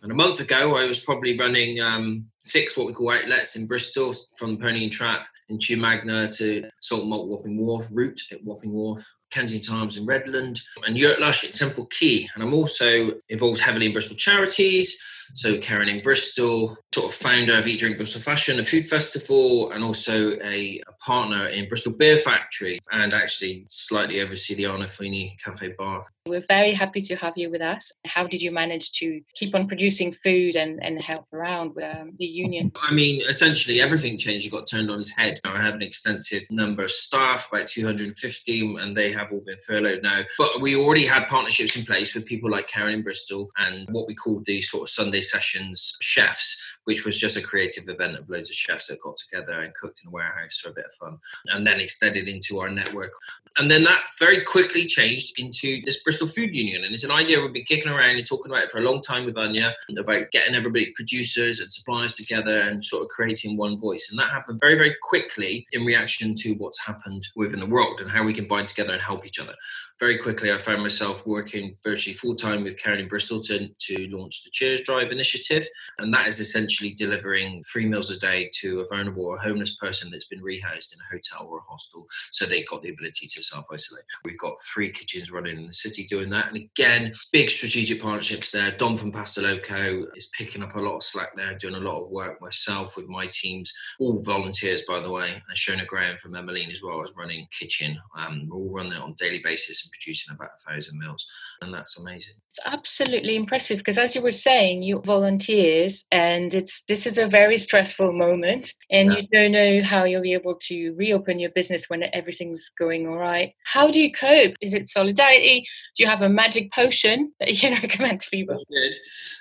And 0.06 0.12
a 0.12 0.16
month 0.16 0.40
ago, 0.40 0.78
I 0.78 0.86
was 0.86 1.00
probably 1.00 1.36
running 1.36 1.82
um, 1.82 2.28
six 2.38 2.78
what 2.78 2.86
we 2.86 2.94
call 2.94 3.12
outlets 3.12 3.56
in 3.56 3.66
Bristol, 3.66 4.14
from 4.38 4.56
Pony 4.56 4.84
and 4.84 4.92
Trap 4.92 5.28
in 5.50 5.58
Magna 5.82 6.32
to 6.34 6.70
Salt 6.80 7.08
Malt 7.08 7.28
Wapping 7.28 7.58
Wharf, 7.58 7.90
Root 7.92 8.20
at 8.32 8.38
Wapping 8.44 8.72
Wharf, 8.72 9.04
Kensington 9.32 9.74
Arms 9.74 9.98
in 9.98 10.06
Redland, 10.06 10.62
and 10.86 10.96
Yurt 10.96 11.20
Lush 11.20 11.44
at 11.44 11.56
Temple 11.56 11.88
Quay. 11.88 12.30
And 12.36 12.44
I'm 12.44 12.54
also 12.54 13.14
involved 13.30 13.60
heavily 13.60 13.88
in 13.88 13.94
Bristol 13.94 14.16
charities. 14.16 15.02
So 15.34 15.58
Caring 15.58 15.90
in 15.90 16.02
Bristol, 16.02 16.78
sort 16.94 17.08
of 17.08 17.12
founder 17.12 17.58
of 17.58 17.66
Eat 17.66 17.80
Drink 17.80 17.98
Bristol 17.98 18.22
Fashion, 18.22 18.60
a 18.60 18.64
food 18.64 18.86
festival, 18.86 19.72
and 19.72 19.84
also 19.84 20.34
a, 20.44 20.80
a 20.88 20.94
partner 21.04 21.48
in 21.48 21.68
Bristol 21.68 21.94
Beer 21.98 22.20
Factory, 22.20 22.78
and 22.92 23.12
actually 23.12 23.66
slightly 23.70 24.22
oversee 24.22 24.54
the 24.54 24.66
Arnolfini 24.66 25.32
Cafe 25.44 25.74
Bar. 25.80 26.06
We're 26.28 26.44
very 26.48 26.74
happy 26.74 27.04
to 27.04 27.16
have 27.18 27.34
you 27.36 27.52
with 27.52 27.62
us. 27.62 27.92
How 28.04 28.26
did 28.26 28.42
you 28.42 28.52
manage 28.52 28.94
to 28.94 29.22
keep 29.36 29.54
on 29.54 29.68
producing 29.68 30.12
food 30.12 30.56
and, 30.56 30.84
and 30.84 31.00
help 31.00 31.28
around 31.32 31.78
um, 31.84 32.14
the 32.18 32.26
union? 32.26 32.72
I 32.82 32.92
mean, 32.92 33.22
essentially 33.30 33.80
everything 33.80 34.18
changed. 34.18 34.48
It 34.48 34.52
got 34.52 34.68
turned 34.68 34.90
on 34.90 34.98
its 34.98 35.16
head. 35.16 35.40
I 35.46 35.62
have 35.62 35.76
an 35.76 35.84
extensive 35.84 36.42
number 36.50 36.84
of 36.84 36.90
staff, 36.90 37.50
about 37.52 37.68
250, 37.68 38.76
and 38.78 38.96
they 38.96 39.12
have 39.12 39.32
all 39.32 39.44
been 39.46 39.60
furloughed 39.60 40.02
now. 40.02 40.24
But 40.40 40.62
we 40.62 40.76
already 40.76 41.06
had 41.06 41.28
partnerships 41.28 41.78
in 41.78 41.86
place 41.86 42.16
with 42.16 42.26
people 42.26 42.50
like 42.50 42.68
Caring 42.68 42.96
in 42.96 43.02
Bristol 43.04 43.52
and 43.60 43.88
what 43.92 44.08
we 44.08 44.16
called 44.16 44.46
the 44.46 44.64
sort 44.64 44.84
of 44.84 44.90
Sunday 44.90 45.22
sessions 45.22 45.96
chefs 46.02 46.75
which 46.86 47.06
was 47.06 47.18
just 47.18 47.38
a 47.38 47.46
creative 47.46 47.84
event 47.88 48.16
of 48.16 48.30
loads 48.30 48.50
of 48.50 48.56
chefs 48.56 48.88
that 48.88 49.02
got 49.02 49.18
together 49.18 49.60
and 49.60 49.74
cooked 49.76 50.02
in 50.04 50.08
a 50.08 50.12
warehouse 50.12 50.60
for 50.60 50.70
a 50.70 50.74
bit 50.74 50.86
of 50.86 50.94
fun, 50.94 51.18
and 51.54 51.68
then 51.68 51.80
extended 51.80 52.28
into 52.28 52.60
our 52.60 52.70
network. 52.70 53.12
And 53.58 53.70
then 53.72 53.84
that 53.84 54.02
very 54.20 54.42
quickly 54.42 54.86
changed 54.86 55.40
into 55.40 55.82
this 55.86 56.04
Bristol 56.04 56.28
Food 56.28 56.54
Union. 56.54 56.84
And 56.84 56.94
it's 56.94 57.06
an 57.06 57.12
idea 57.12 57.40
we've 57.40 57.54
been 57.54 57.64
kicking 57.64 57.92
around 57.92 58.18
and 58.18 58.26
talking 58.26 58.52
about 58.52 58.64
it 58.64 58.70
for 58.70 58.80
a 58.80 58.82
long 58.82 59.02
time 59.02 59.26
with 59.26 59.38
Anya 59.38 59.72
about 59.98 60.32
getting 60.32 60.56
everybody, 60.56 60.92
producers 60.96 61.62
and 61.62 61.72
suppliers 61.72 62.16
together 62.18 62.58
and 62.68 62.84
sort 62.84 63.04
of 63.04 63.10
creating 63.10 63.56
one 63.56 63.80
voice. 63.80 64.10
And 64.12 64.20
that 64.20 64.30
happened 64.30 64.60
very, 64.60 64.76
very 64.76 64.96
quickly 65.02 65.66
in 65.72 65.86
reaction 65.86 66.36
to 66.36 66.54
what's 66.56 66.86
happened 66.86 67.24
within 67.36 67.62
the 67.62 67.66
world 67.66 68.02
and 68.02 68.10
how 68.10 68.24
we 68.24 68.34
can 68.34 68.48
bind 68.48 68.68
together 68.68 68.94
and 68.94 69.02
help 69.02 69.26
each 69.26 69.40
other 69.40 69.54
very 70.00 70.18
quickly 70.18 70.52
I 70.52 70.58
found 70.58 70.82
myself 70.82 71.26
working 71.26 71.74
virtually 71.84 72.14
full 72.14 72.36
time 72.36 72.64
with 72.64 72.78
Caring 72.82 73.02
in 73.02 73.08
Bristol 73.08 73.42
to, 73.44 73.68
to 73.68 74.08
launch 74.10 74.44
the 74.44 74.50
Cheers 74.52 74.82
Drive 74.82 75.12
initiative. 75.12 75.66
And 76.00 76.14
that 76.14 76.28
is 76.28 76.40
essentially 76.40 76.94
delivering 76.94 77.64
three 77.64 77.86
meals 77.86 78.12
a 78.12 78.20
day 78.20 78.50
to 78.60 78.80
a 78.80 78.88
vulnerable 78.88 79.26
or 79.26 79.38
homeless 79.38 79.76
person 79.78 80.12
that's 80.12 80.26
been 80.26 80.42
rehoused 80.42 80.94
in 80.94 81.00
a 81.00 81.14
hotel 81.14 81.48
or 81.48 81.60
a 81.60 81.62
hostel 81.70 82.06
so 82.32 82.46
they've 82.46 82.68
got 82.68 82.82
the 82.82 82.90
ability 82.90 83.28
to 83.28 83.42
self 83.42 83.66
isolate. 83.72 84.04
We've 84.26 84.38
got 84.38 84.54
three 84.74 84.90
kitchens 84.90 85.32
running 85.32 85.58
in 85.58 85.66
the 85.66 85.74
city 85.74 86.04
doing 86.04 86.30
that. 86.30 86.48
And 86.48 86.58
again, 86.58 87.14
big 87.32 87.50
strategic 87.50 88.02
partnerships 88.02 88.52
there. 88.52 88.72
Dom 88.72 88.98
from 88.98 89.12
Pasta 89.12 89.42
Loco 89.42 90.06
is 90.16 90.30
picking 90.38 90.64
up 90.64 90.76
a 90.76 90.80
lot 90.80 90.96
of 90.96 91.04
slack 91.04 91.30
there, 91.36 91.56
doing 91.56 91.76
a 91.76 91.80
lot 91.80 92.02
of 92.02 92.12
work 92.12 92.42
myself 92.42 92.98
with 92.98 93.10
my 93.10 93.28
teams, 93.28 93.74
all 94.00 94.22
volunteers, 94.24 94.84
by 94.86 95.00
the 95.00 95.10
way. 95.10 95.32
And 95.32 95.58
Shona 95.58 95.88
Graham 95.88 96.18
from 96.18 96.36
Emmeline 96.36 96.72
as 96.72 96.84
well 96.84 97.02
is 97.02 97.14
running 97.18 97.48
kitchen. 97.58 97.98
Um, 98.18 98.50
we 98.50 98.52
all 98.52 98.74
run 98.74 98.92
it 98.92 99.00
on 99.00 99.12
a 99.12 99.16
daily 99.16 99.40
basis 99.40 99.85
and 99.86 99.92
producing 99.94 100.36
about 100.36 100.52
a 100.58 100.72
thousand 100.72 101.00
meals, 101.00 101.26
and 101.62 101.74
that's 101.74 102.00
amazing. 102.00 102.36
It's 102.56 102.74
absolutely 102.74 103.36
impressive 103.36 103.80
because, 103.80 103.98
as 103.98 104.16
you 104.16 104.22
were 104.22 104.32
saying, 104.32 104.82
you 104.82 105.02
volunteers, 105.02 106.06
and 106.10 106.54
it's 106.54 106.84
this 106.88 107.06
is 107.06 107.18
a 107.18 107.28
very 107.28 107.58
stressful 107.58 108.14
moment, 108.14 108.72
and 108.90 109.10
yeah. 109.10 109.18
you 109.18 109.28
don't 109.28 109.52
know 109.52 109.84
how 109.84 110.06
you'll 110.06 110.22
be 110.22 110.32
able 110.32 110.56
to 110.68 110.94
reopen 110.94 111.38
your 111.38 111.50
business 111.50 111.90
when 111.90 112.06
everything's 112.14 112.72
going 112.80 113.10
all 113.10 113.18
right. 113.18 113.54
How 113.66 113.92
do 113.92 114.00
you 114.00 114.10
cope? 114.10 114.54
Is 114.62 114.74
it 114.74 114.88
solidarity? 114.88 115.68
Do 115.98 116.04
you 116.04 116.10
have 116.10 116.22
a 116.22 116.30
magic 116.30 116.72
potion 116.72 117.34
that 117.42 117.50
you 117.50 117.58
can 117.58 117.74
recommend 117.82 118.22
to 118.22 118.30
people? 118.30 118.56
Good. 118.70 118.94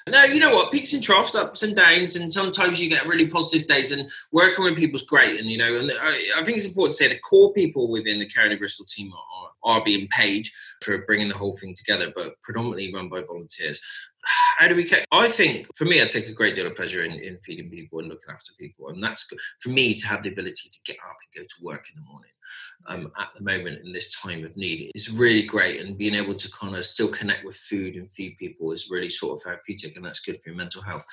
No, 0.09 0.25
you 0.25 0.41
know 0.41 0.53
what? 0.53 0.73
Peaks 0.73 0.93
and 0.93 1.03
troughs, 1.03 1.37
ups 1.37 1.63
and 1.63 1.77
downs, 1.77 2.17
and 2.17 2.33
sometimes 2.33 2.83
you 2.83 2.91
get 2.91 3.07
really 3.07 3.29
positive 3.29 3.69
days. 3.69 3.93
And 3.93 4.11
working 4.33 4.65
with 4.65 4.77
people's 4.77 5.05
great, 5.05 5.39
and 5.39 5.49
you 5.49 5.59
know, 5.59 5.77
and 5.77 5.93
I, 6.03 6.31
I 6.39 6.43
think 6.43 6.57
it's 6.57 6.67
important 6.67 6.97
to 6.97 7.05
say 7.05 7.09
the 7.09 7.21
core 7.21 7.53
people 7.53 7.89
within 7.89 8.19
the 8.19 8.27
County 8.27 8.57
Bristol 8.57 8.87
team 8.87 9.13
are, 9.13 9.77
are 9.77 9.85
being 9.85 10.09
paid 10.09 10.49
for 10.83 11.05
bringing 11.07 11.29
the 11.29 11.37
whole 11.37 11.57
thing 11.57 11.75
together, 11.75 12.13
but 12.15 12.31
predominantly 12.43 12.93
by 13.09 13.23
volunteers. 13.23 13.81
How 14.59 14.69
do 14.69 14.77
we? 14.77 14.89
I 15.13 15.29
think 15.29 15.69
for 15.77 15.85
me, 15.85 16.03
I 16.03 16.07
take 16.07 16.29
a 16.29 16.35
great 16.35 16.55
deal 16.55 16.67
of 16.67 16.77
pleasure 16.77 17.05
in, 17.05 17.13
in 17.13 17.39
feeding 17.39 17.71
people 17.71 17.99
and 17.99 18.09
looking 18.09 18.33
after 18.33 18.53
people, 18.59 18.89
and 18.89 19.03
that's 19.03 19.27
good 19.27 19.39
for 19.61 19.71
me 19.71 19.95
to 19.95 20.07
have 20.07 20.23
the 20.23 20.31
ability 20.31 20.69
to 20.71 20.79
get 20.85 20.97
up 21.09 21.17
and 21.35 21.43
go 21.43 21.47
to 21.47 21.65
work 21.65 21.87
in 21.95 22.03
the 22.03 22.09
morning 22.09 22.31
um, 22.87 23.11
at 23.19 23.29
the 23.35 23.43
moment 23.43 23.85
in 23.85 23.93
this 23.93 24.21
time 24.21 24.45
of 24.45 24.57
need 24.57 24.91
is 24.95 25.19
really 25.19 25.43
great. 25.43 25.81
And 25.81 25.97
being 25.97 26.15
able 26.15 26.35
to 26.35 26.51
kind 26.51 26.77
of 26.77 26.85
still 26.85 27.09
connect 27.09 27.45
with 27.45 27.57
food 27.57 27.97
and 27.97 28.13
feed 28.13 28.37
people 28.37 28.73
is 28.73 28.91
really 28.91 29.09
sort 29.09 29.39
of 29.39 29.43
therapeutic, 29.43 29.97
and 29.97 30.05
that's 30.05 30.21
good 30.21 30.37
for 30.37 30.51
your 30.51 30.57
mental 30.57 30.83
health. 30.83 31.07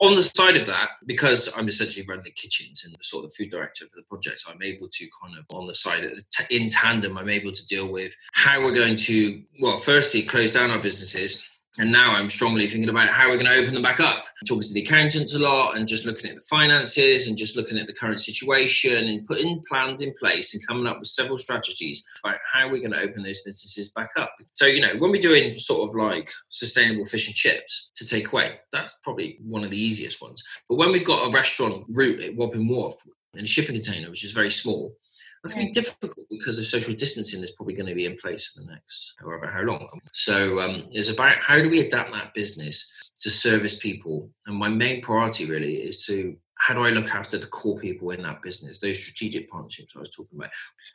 On 0.00 0.14
the 0.14 0.22
side 0.22 0.56
of 0.56 0.66
that, 0.66 0.90
because 1.06 1.52
I'm 1.56 1.68
essentially 1.68 2.06
running 2.08 2.24
the 2.24 2.30
kitchens 2.30 2.84
and 2.84 2.96
sort 3.02 3.24
of 3.24 3.30
the 3.30 3.44
food 3.44 3.50
director 3.50 3.86
for 3.86 3.96
the 3.96 4.04
project, 4.04 4.44
I'm 4.48 4.62
able 4.62 4.88
to 4.90 5.06
kind 5.22 5.36
of 5.38 5.44
on 5.50 5.66
the 5.66 5.74
side 5.74 6.10
in 6.50 6.68
tandem, 6.70 7.18
I'm 7.18 7.28
able 7.28 7.52
to 7.52 7.66
deal 7.66 7.90
with 7.90 8.14
how 8.32 8.62
we're 8.62 8.72
going 8.72 8.96
to 8.96 9.42
well, 9.60 9.76
firstly, 9.76 10.22
close 10.22 10.54
down 10.54 10.70
our 10.70 10.78
businesses 10.78 11.57
and 11.78 11.92
now 11.92 12.12
I'm 12.12 12.28
strongly 12.28 12.66
thinking 12.66 12.90
about 12.90 13.08
how 13.08 13.28
we're 13.28 13.38
going 13.38 13.46
to 13.46 13.56
open 13.56 13.72
them 13.72 13.82
back 13.82 14.00
up. 14.00 14.24
Talking 14.46 14.62
to 14.62 14.74
the 14.74 14.82
accountants 14.82 15.34
a 15.34 15.38
lot 15.38 15.76
and 15.76 15.86
just 15.86 16.06
looking 16.06 16.28
at 16.28 16.36
the 16.36 16.46
finances 16.50 17.28
and 17.28 17.36
just 17.36 17.56
looking 17.56 17.78
at 17.78 17.86
the 17.86 17.92
current 17.92 18.20
situation 18.20 19.04
and 19.04 19.26
putting 19.26 19.62
plans 19.68 20.02
in 20.02 20.12
place 20.18 20.54
and 20.54 20.66
coming 20.66 20.88
up 20.88 20.98
with 20.98 21.08
several 21.08 21.38
strategies 21.38 22.04
about 22.24 22.38
how 22.52 22.66
we're 22.66 22.80
going 22.80 22.92
to 22.92 23.00
open 23.00 23.22
those 23.22 23.42
businesses 23.44 23.90
back 23.90 24.10
up. 24.16 24.34
So, 24.50 24.66
you 24.66 24.80
know, 24.80 24.92
when 24.98 25.12
we're 25.12 25.20
doing 25.20 25.56
sort 25.58 25.88
of 25.88 25.94
like 25.94 26.28
sustainable 26.48 27.04
fish 27.04 27.28
and 27.28 27.36
chips 27.36 27.92
to 27.94 28.06
take 28.06 28.32
away, 28.32 28.58
that's 28.72 28.98
probably 29.04 29.38
one 29.42 29.62
of 29.62 29.70
the 29.70 29.80
easiest 29.80 30.20
ones. 30.20 30.42
But 30.68 30.78
when 30.78 30.90
we've 30.90 31.04
got 31.04 31.28
a 31.28 31.32
restaurant 31.32 31.84
Root 31.88 32.22
at 32.22 32.34
Wapping 32.34 32.66
Wharf 32.66 32.94
and 33.34 33.44
a 33.44 33.46
shipping 33.46 33.76
container, 33.76 34.08
which 34.08 34.24
is 34.24 34.32
very 34.32 34.50
small, 34.50 34.96
that's 35.42 35.54
going 35.54 35.66
to 35.66 35.70
be 35.70 35.72
difficult 35.72 36.26
because 36.30 36.58
of 36.58 36.66
social 36.66 36.94
distancing 36.94 37.40
that's 37.40 37.52
probably 37.52 37.74
going 37.74 37.88
to 37.88 37.94
be 37.94 38.06
in 38.06 38.16
place 38.16 38.48
for 38.48 38.60
the 38.60 38.72
next 38.72 39.16
however 39.20 39.46
how 39.46 39.62
long. 39.62 40.00
So 40.12 40.60
um, 40.60 40.88
it's 40.90 41.10
about 41.10 41.36
how 41.36 41.60
do 41.60 41.70
we 41.70 41.80
adapt 41.80 42.12
that 42.12 42.34
business 42.34 43.12
to 43.22 43.30
service 43.30 43.78
people. 43.78 44.30
And 44.46 44.56
my 44.56 44.68
main 44.68 45.00
priority 45.00 45.46
really 45.46 45.74
is 45.74 46.06
to 46.06 46.36
how 46.58 46.74
do 46.74 46.82
I 46.82 46.90
look 46.90 47.14
after 47.14 47.38
the 47.38 47.46
core 47.46 47.78
people 47.78 48.10
in 48.10 48.22
that 48.22 48.42
business, 48.42 48.78
those 48.78 49.02
strategic 49.02 49.48
partnerships 49.48 49.94
I 49.96 50.00
was 50.00 50.10
talking 50.10 50.38
about? 50.38 50.50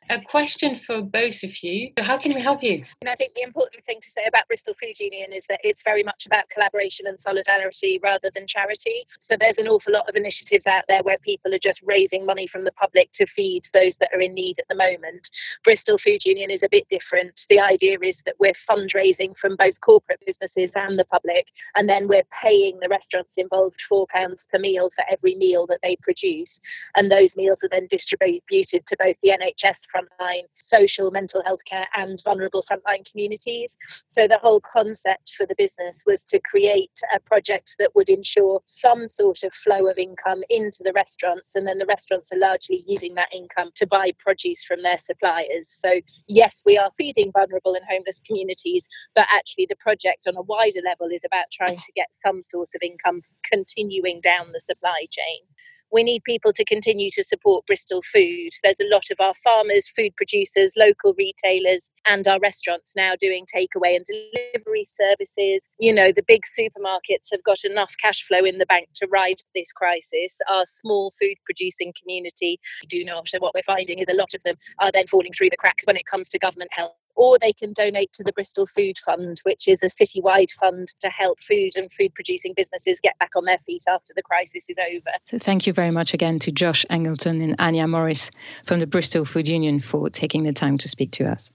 A 0.09 0.19
question 0.19 0.75
for 0.75 1.01
both 1.01 1.43
of 1.43 1.63
you. 1.63 1.91
How 1.97 2.17
can 2.17 2.33
we 2.33 2.41
help 2.41 2.61
you? 2.61 2.83
And 2.99 3.09
I 3.09 3.15
think 3.15 3.33
the 3.35 3.41
important 3.41 3.85
thing 3.85 3.99
to 4.01 4.09
say 4.09 4.25
about 4.27 4.47
Bristol 4.47 4.73
Food 4.73 4.99
Union 4.99 5.31
is 5.31 5.45
that 5.47 5.61
it's 5.63 5.81
very 5.81 6.03
much 6.03 6.25
about 6.25 6.49
collaboration 6.49 7.07
and 7.07 7.17
solidarity 7.17 7.99
rather 8.03 8.29
than 8.35 8.45
charity. 8.45 9.07
So 9.21 9.37
there's 9.39 9.57
an 9.57 9.69
awful 9.69 9.93
lot 9.93 10.09
of 10.09 10.17
initiatives 10.17 10.67
out 10.67 10.83
there 10.89 11.01
where 11.03 11.17
people 11.19 11.53
are 11.53 11.59
just 11.59 11.81
raising 11.85 12.25
money 12.25 12.45
from 12.45 12.65
the 12.65 12.73
public 12.73 13.11
to 13.13 13.25
feed 13.25 13.63
those 13.73 13.97
that 13.99 14.09
are 14.13 14.19
in 14.19 14.33
need 14.33 14.59
at 14.59 14.67
the 14.67 14.75
moment. 14.75 15.29
Bristol 15.63 15.97
Food 15.97 16.25
Union 16.25 16.51
is 16.51 16.63
a 16.63 16.69
bit 16.69 16.89
different. 16.89 17.45
The 17.49 17.61
idea 17.61 17.97
is 18.03 18.21
that 18.25 18.35
we're 18.39 18.51
fundraising 18.51 19.37
from 19.37 19.55
both 19.55 19.79
corporate 19.79 20.19
businesses 20.25 20.73
and 20.75 20.99
the 20.99 21.05
public, 21.05 21.47
and 21.77 21.87
then 21.87 22.09
we're 22.09 22.27
paying 22.43 22.79
the 22.81 22.89
restaurants 22.89 23.37
involved 23.37 23.79
£4 23.89 24.07
per 24.49 24.59
meal 24.59 24.89
for 24.93 25.05
every 25.09 25.35
meal 25.35 25.52
meal 25.53 25.67
that 25.67 25.79
they 25.83 25.95
produce. 26.01 26.59
And 26.95 27.11
those 27.11 27.37
meals 27.37 27.63
are 27.63 27.69
then 27.69 27.87
distributed 27.89 28.85
to 28.85 28.97
both 28.97 29.19
the 29.21 29.29
NHS 29.29 29.85
frontline, 29.93 30.43
social, 30.55 31.11
mental 31.11 31.43
health 31.45 31.65
care, 31.65 31.87
and 31.95 32.19
vulnerable 32.23 32.63
frontline 32.63 33.09
communities. 33.09 33.77
So 34.07 34.27
the 34.27 34.39
whole 34.39 34.61
concept 34.61 35.33
for 35.37 35.45
the 35.45 35.55
business 35.57 36.03
was 36.05 36.25
to 36.25 36.39
create 36.39 36.99
a 37.15 37.19
project 37.19 37.75
that 37.79 37.95
would 37.95 38.09
ensure 38.09 38.61
some 38.65 39.07
sort 39.07 39.43
of 39.43 39.53
flow 39.53 39.87
of 39.87 39.97
income 39.97 40.41
into 40.49 40.79
the 40.83 40.93
restaurants. 40.93 41.55
And 41.55 41.67
then 41.67 41.77
the 41.77 41.85
restaurants 41.85 42.31
are 42.31 42.39
largely 42.39 42.83
using 42.87 43.15
that 43.15 43.33
income 43.33 43.69
to 43.75 43.87
buy 43.87 44.11
produce 44.19 44.63
from 44.63 44.81
their 44.81 44.97
suppliers. 44.97 45.69
So, 45.69 46.01
yes, 46.27 46.63
we 46.65 46.77
are 46.77 46.91
feeding 46.97 47.31
vulnerable 47.31 47.75
and 47.75 47.85
homeless 47.89 48.21
communities, 48.25 48.87
but 49.15 49.27
actually 49.31 49.67
the 49.69 49.75
project 49.75 50.25
on 50.27 50.35
a 50.35 50.41
wider 50.41 50.81
level 50.83 51.07
is 51.11 51.25
about 51.25 51.45
trying 51.51 51.77
to 51.77 51.91
get 51.95 52.07
some 52.11 52.41
source 52.41 52.73
of 52.75 52.81
income 52.81 53.19
continuing 53.49 54.21
down 54.21 54.51
the 54.51 54.59
supply 54.59 55.05
chain. 55.09 55.42
We 55.91 56.03
need 56.03 56.23
people 56.23 56.51
to 56.53 56.65
continue 56.65 57.09
to 57.11 57.23
support 57.23 57.65
Bristol 57.67 58.01
food. 58.01 58.49
There's 58.63 58.79
a 58.79 58.89
lot 58.91 59.05
of 59.11 59.17
our 59.19 59.33
farmers, 59.35 59.87
food 59.87 60.15
producers, 60.15 60.73
local 60.75 61.13
retailers, 61.17 61.89
and 62.05 62.27
our 62.27 62.39
restaurants 62.39 62.93
now 62.95 63.13
doing 63.19 63.45
takeaway 63.45 63.95
and 63.95 64.05
delivery 64.05 64.85
services. 64.85 65.69
You 65.77 65.93
know, 65.93 66.11
the 66.11 66.23
big 66.27 66.43
supermarkets 66.59 67.29
have 67.31 67.43
got 67.43 67.63
enough 67.63 67.93
cash 68.01 68.25
flow 68.25 68.43
in 68.43 68.57
the 68.57 68.65
bank 68.65 68.89
to 68.95 69.07
ride 69.07 69.41
this 69.53 69.71
crisis. 69.71 70.39
Our 70.49 70.65
small 70.65 71.11
food 71.11 71.35
producing 71.45 71.93
community 71.99 72.59
do 72.87 73.03
not. 73.05 73.29
And 73.33 73.41
what 73.41 73.53
we're 73.53 73.61
finding 73.61 73.99
is 73.99 74.09
a 74.09 74.15
lot 74.15 74.33
of 74.33 74.41
them 74.43 74.55
are 74.79 74.91
then 74.91 75.07
falling 75.07 75.31
through 75.31 75.51
the 75.51 75.57
cracks 75.57 75.85
when 75.85 75.97
it 75.97 76.05
comes 76.05 76.27
to 76.29 76.39
government 76.39 76.71
help 76.73 76.93
or 77.15 77.37
they 77.39 77.53
can 77.53 77.73
donate 77.73 78.11
to 78.13 78.23
the 78.23 78.33
Bristol 78.33 78.65
Food 78.65 78.97
Fund, 78.97 79.39
which 79.43 79.67
is 79.67 79.83
a 79.83 79.87
citywide 79.87 80.51
fund 80.51 80.89
to 80.99 81.09
help 81.09 81.39
food 81.39 81.71
and 81.75 81.91
food 81.91 82.13
producing 82.13 82.53
businesses 82.55 82.99
get 83.01 83.17
back 83.19 83.31
on 83.35 83.45
their 83.45 83.59
feet 83.59 83.83
after 83.87 84.13
the 84.15 84.23
crisis 84.23 84.69
is 84.69 84.77
over. 84.77 85.39
Thank 85.39 85.67
you 85.67 85.73
very 85.73 85.91
much 85.91 86.13
again 86.13 86.39
to 86.39 86.51
Josh 86.51 86.85
Eggleton 86.89 87.41
and 87.43 87.55
Anya 87.59 87.87
Morris 87.87 88.31
from 88.65 88.79
the 88.79 88.87
Bristol 88.87 89.25
Food 89.25 89.47
Union 89.47 89.79
for 89.79 90.09
taking 90.09 90.43
the 90.43 90.53
time 90.53 90.77
to 90.79 90.89
speak 90.89 91.11
to 91.13 91.25
us. 91.25 91.51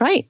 Right, 0.00 0.28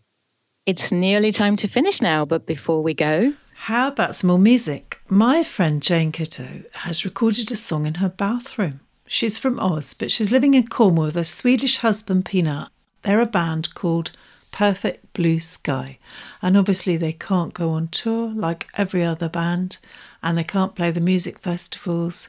it's 0.64 0.92
nearly 0.92 1.33
time 1.33 1.57
to 1.57 1.66
finish 1.66 2.01
now, 2.01 2.25
but 2.25 2.47
before 2.47 2.85
we 2.85 2.95
go, 2.95 3.35
how 3.55 3.88
about 3.88 4.14
some 4.14 4.29
more 4.29 4.38
music? 4.38 5.01
My 5.09 5.42
friend 5.42 5.83
Jane 5.83 6.12
Kitto 6.12 6.62
has 6.75 7.05
recorded 7.05 7.51
a 7.51 7.57
song 7.57 7.85
in 7.85 7.95
her 7.95 8.09
bathroom. 8.09 8.79
She's 9.07 9.38
from 9.38 9.59
Oz, 9.59 9.92
but 9.95 10.12
she's 10.12 10.31
living 10.31 10.55
in 10.55 10.68
Cornwall 10.68 11.07
with 11.07 11.16
her 11.16 11.25
Swedish 11.25 11.79
husband 11.79 12.27
Peanut. 12.27 12.68
They're 13.03 13.21
a 13.21 13.27
band 13.27 13.75
called 13.75 14.12
perfect 14.53 15.12
blue 15.12 15.41
sky. 15.41 15.99
And 16.41 16.57
obviously, 16.57 16.97
they 16.97 17.12
can't 17.12 17.53
go 17.53 17.71
on 17.71 17.88
tour 17.88 18.29
like 18.29 18.69
every 18.75 19.03
other 19.03 19.29
band, 19.29 19.79
and 20.23 20.38
they 20.38 20.45
can't 20.45 20.77
play 20.77 20.93
the 20.93 21.01
music 21.01 21.41
festivals, 21.41 22.29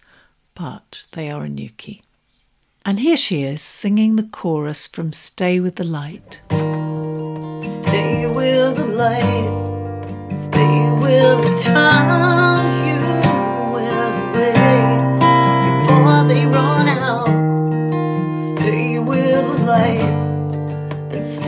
but 0.56 1.06
they 1.12 1.30
are 1.30 1.44
a 1.44 1.50
Newquay. 1.50 2.02
And 2.86 3.00
here 3.00 3.18
she 3.18 3.44
is 3.44 3.62
singing 3.62 4.16
the 4.16 4.24
chorus 4.24 4.88
from 4.88 5.14
Stay 5.14 5.60
with 5.60 5.76
the 5.76 5.84
Light. 5.84 6.42
Stay 6.50 8.26
with 8.28 8.76
the 8.78 8.88
light, 8.94 10.32
stay 10.32 10.92
with 11.00 11.44
the 11.46 11.56
times 11.64 12.43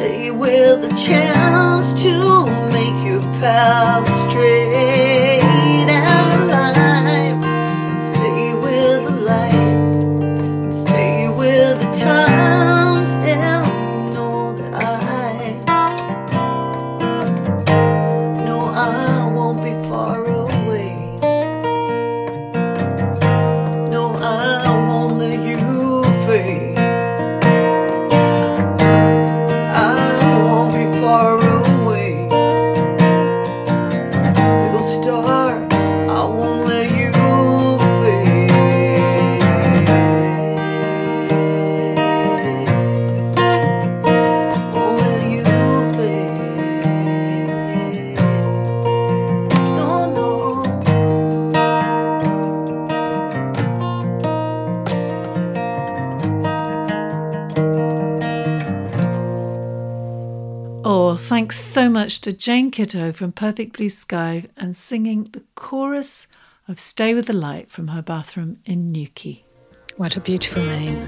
stay 0.05 0.29
with 0.29 0.83
a 0.83 0.95
chance 0.95 2.03
to 2.03 2.45
make 2.71 2.97
you 3.07 3.19
path 3.39 4.04
to 62.25 62.33
Jane 62.33 62.71
Kitto 62.71 63.11
from 63.11 63.31
Perfect 63.31 63.77
Blue 63.77 63.87
Sky 63.87 64.45
and 64.57 64.75
singing 64.75 65.25
the 65.25 65.43
chorus 65.53 66.25
of 66.67 66.79
Stay 66.79 67.13
with 67.13 67.27
the 67.27 67.33
Light 67.33 67.69
from 67.69 67.89
her 67.89 68.01
bathroom 68.01 68.57
in 68.65 68.91
Newquay. 68.91 69.43
What 69.97 70.17
a 70.17 70.21
beautiful 70.21 70.63
name. 70.63 71.07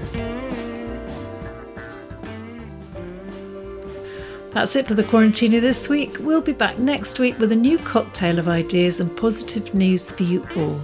That's 4.52 4.76
it 4.76 4.86
for 4.86 4.94
the 4.94 5.02
Quarantini 5.02 5.60
this 5.60 5.88
week. 5.88 6.18
We'll 6.20 6.40
be 6.40 6.52
back 6.52 6.78
next 6.78 7.18
week 7.18 7.36
with 7.40 7.50
a 7.50 7.56
new 7.56 7.78
cocktail 7.78 8.38
of 8.38 8.46
ideas 8.46 9.00
and 9.00 9.16
positive 9.16 9.74
news 9.74 10.12
for 10.12 10.22
you 10.22 10.46
all. 10.54 10.80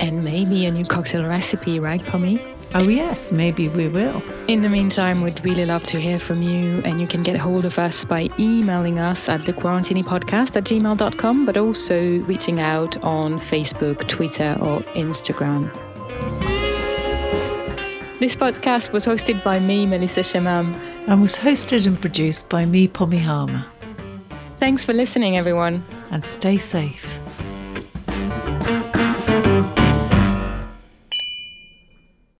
And 0.00 0.24
maybe 0.24 0.66
a 0.66 0.72
new 0.72 0.84
cocktail 0.84 1.22
recipe, 1.22 1.78
right, 1.78 2.04
Pommy? 2.06 2.42
Oh, 2.74 2.88
yes, 2.88 3.32
maybe 3.32 3.68
we 3.68 3.88
will. 3.88 4.22
In 4.48 4.62
the 4.62 4.68
meantime, 4.68 5.22
we'd 5.22 5.42
really 5.44 5.64
love 5.64 5.84
to 5.84 6.00
hear 6.00 6.18
from 6.18 6.42
you, 6.42 6.82
and 6.84 7.00
you 7.00 7.06
can 7.06 7.22
get 7.22 7.36
hold 7.36 7.64
of 7.64 7.78
us 7.78 8.04
by 8.04 8.28
emailing 8.38 8.98
us 8.98 9.28
at 9.28 9.42
thequarantinipodcast 9.42 10.56
at 10.56 10.64
gmail.com, 10.64 11.46
but 11.46 11.56
also 11.56 12.18
reaching 12.20 12.60
out 12.60 13.02
on 13.02 13.34
Facebook, 13.38 14.06
Twitter, 14.08 14.56
or 14.60 14.80
Instagram. 14.94 15.72
This 18.18 18.34
podcast 18.34 18.92
was 18.92 19.06
hosted 19.06 19.42
by 19.44 19.60
me, 19.60 19.86
Melissa 19.86 20.20
Chemam. 20.20 20.74
And 21.06 21.22
was 21.22 21.36
hosted 21.36 21.86
and 21.86 22.00
produced 22.00 22.48
by 22.48 22.64
me, 22.64 22.88
Pommy 22.88 23.18
Harmar. 23.18 23.64
Thanks 24.58 24.84
for 24.84 24.92
listening, 24.94 25.36
everyone. 25.36 25.84
And 26.10 26.24
stay 26.24 26.56
safe. 26.58 27.18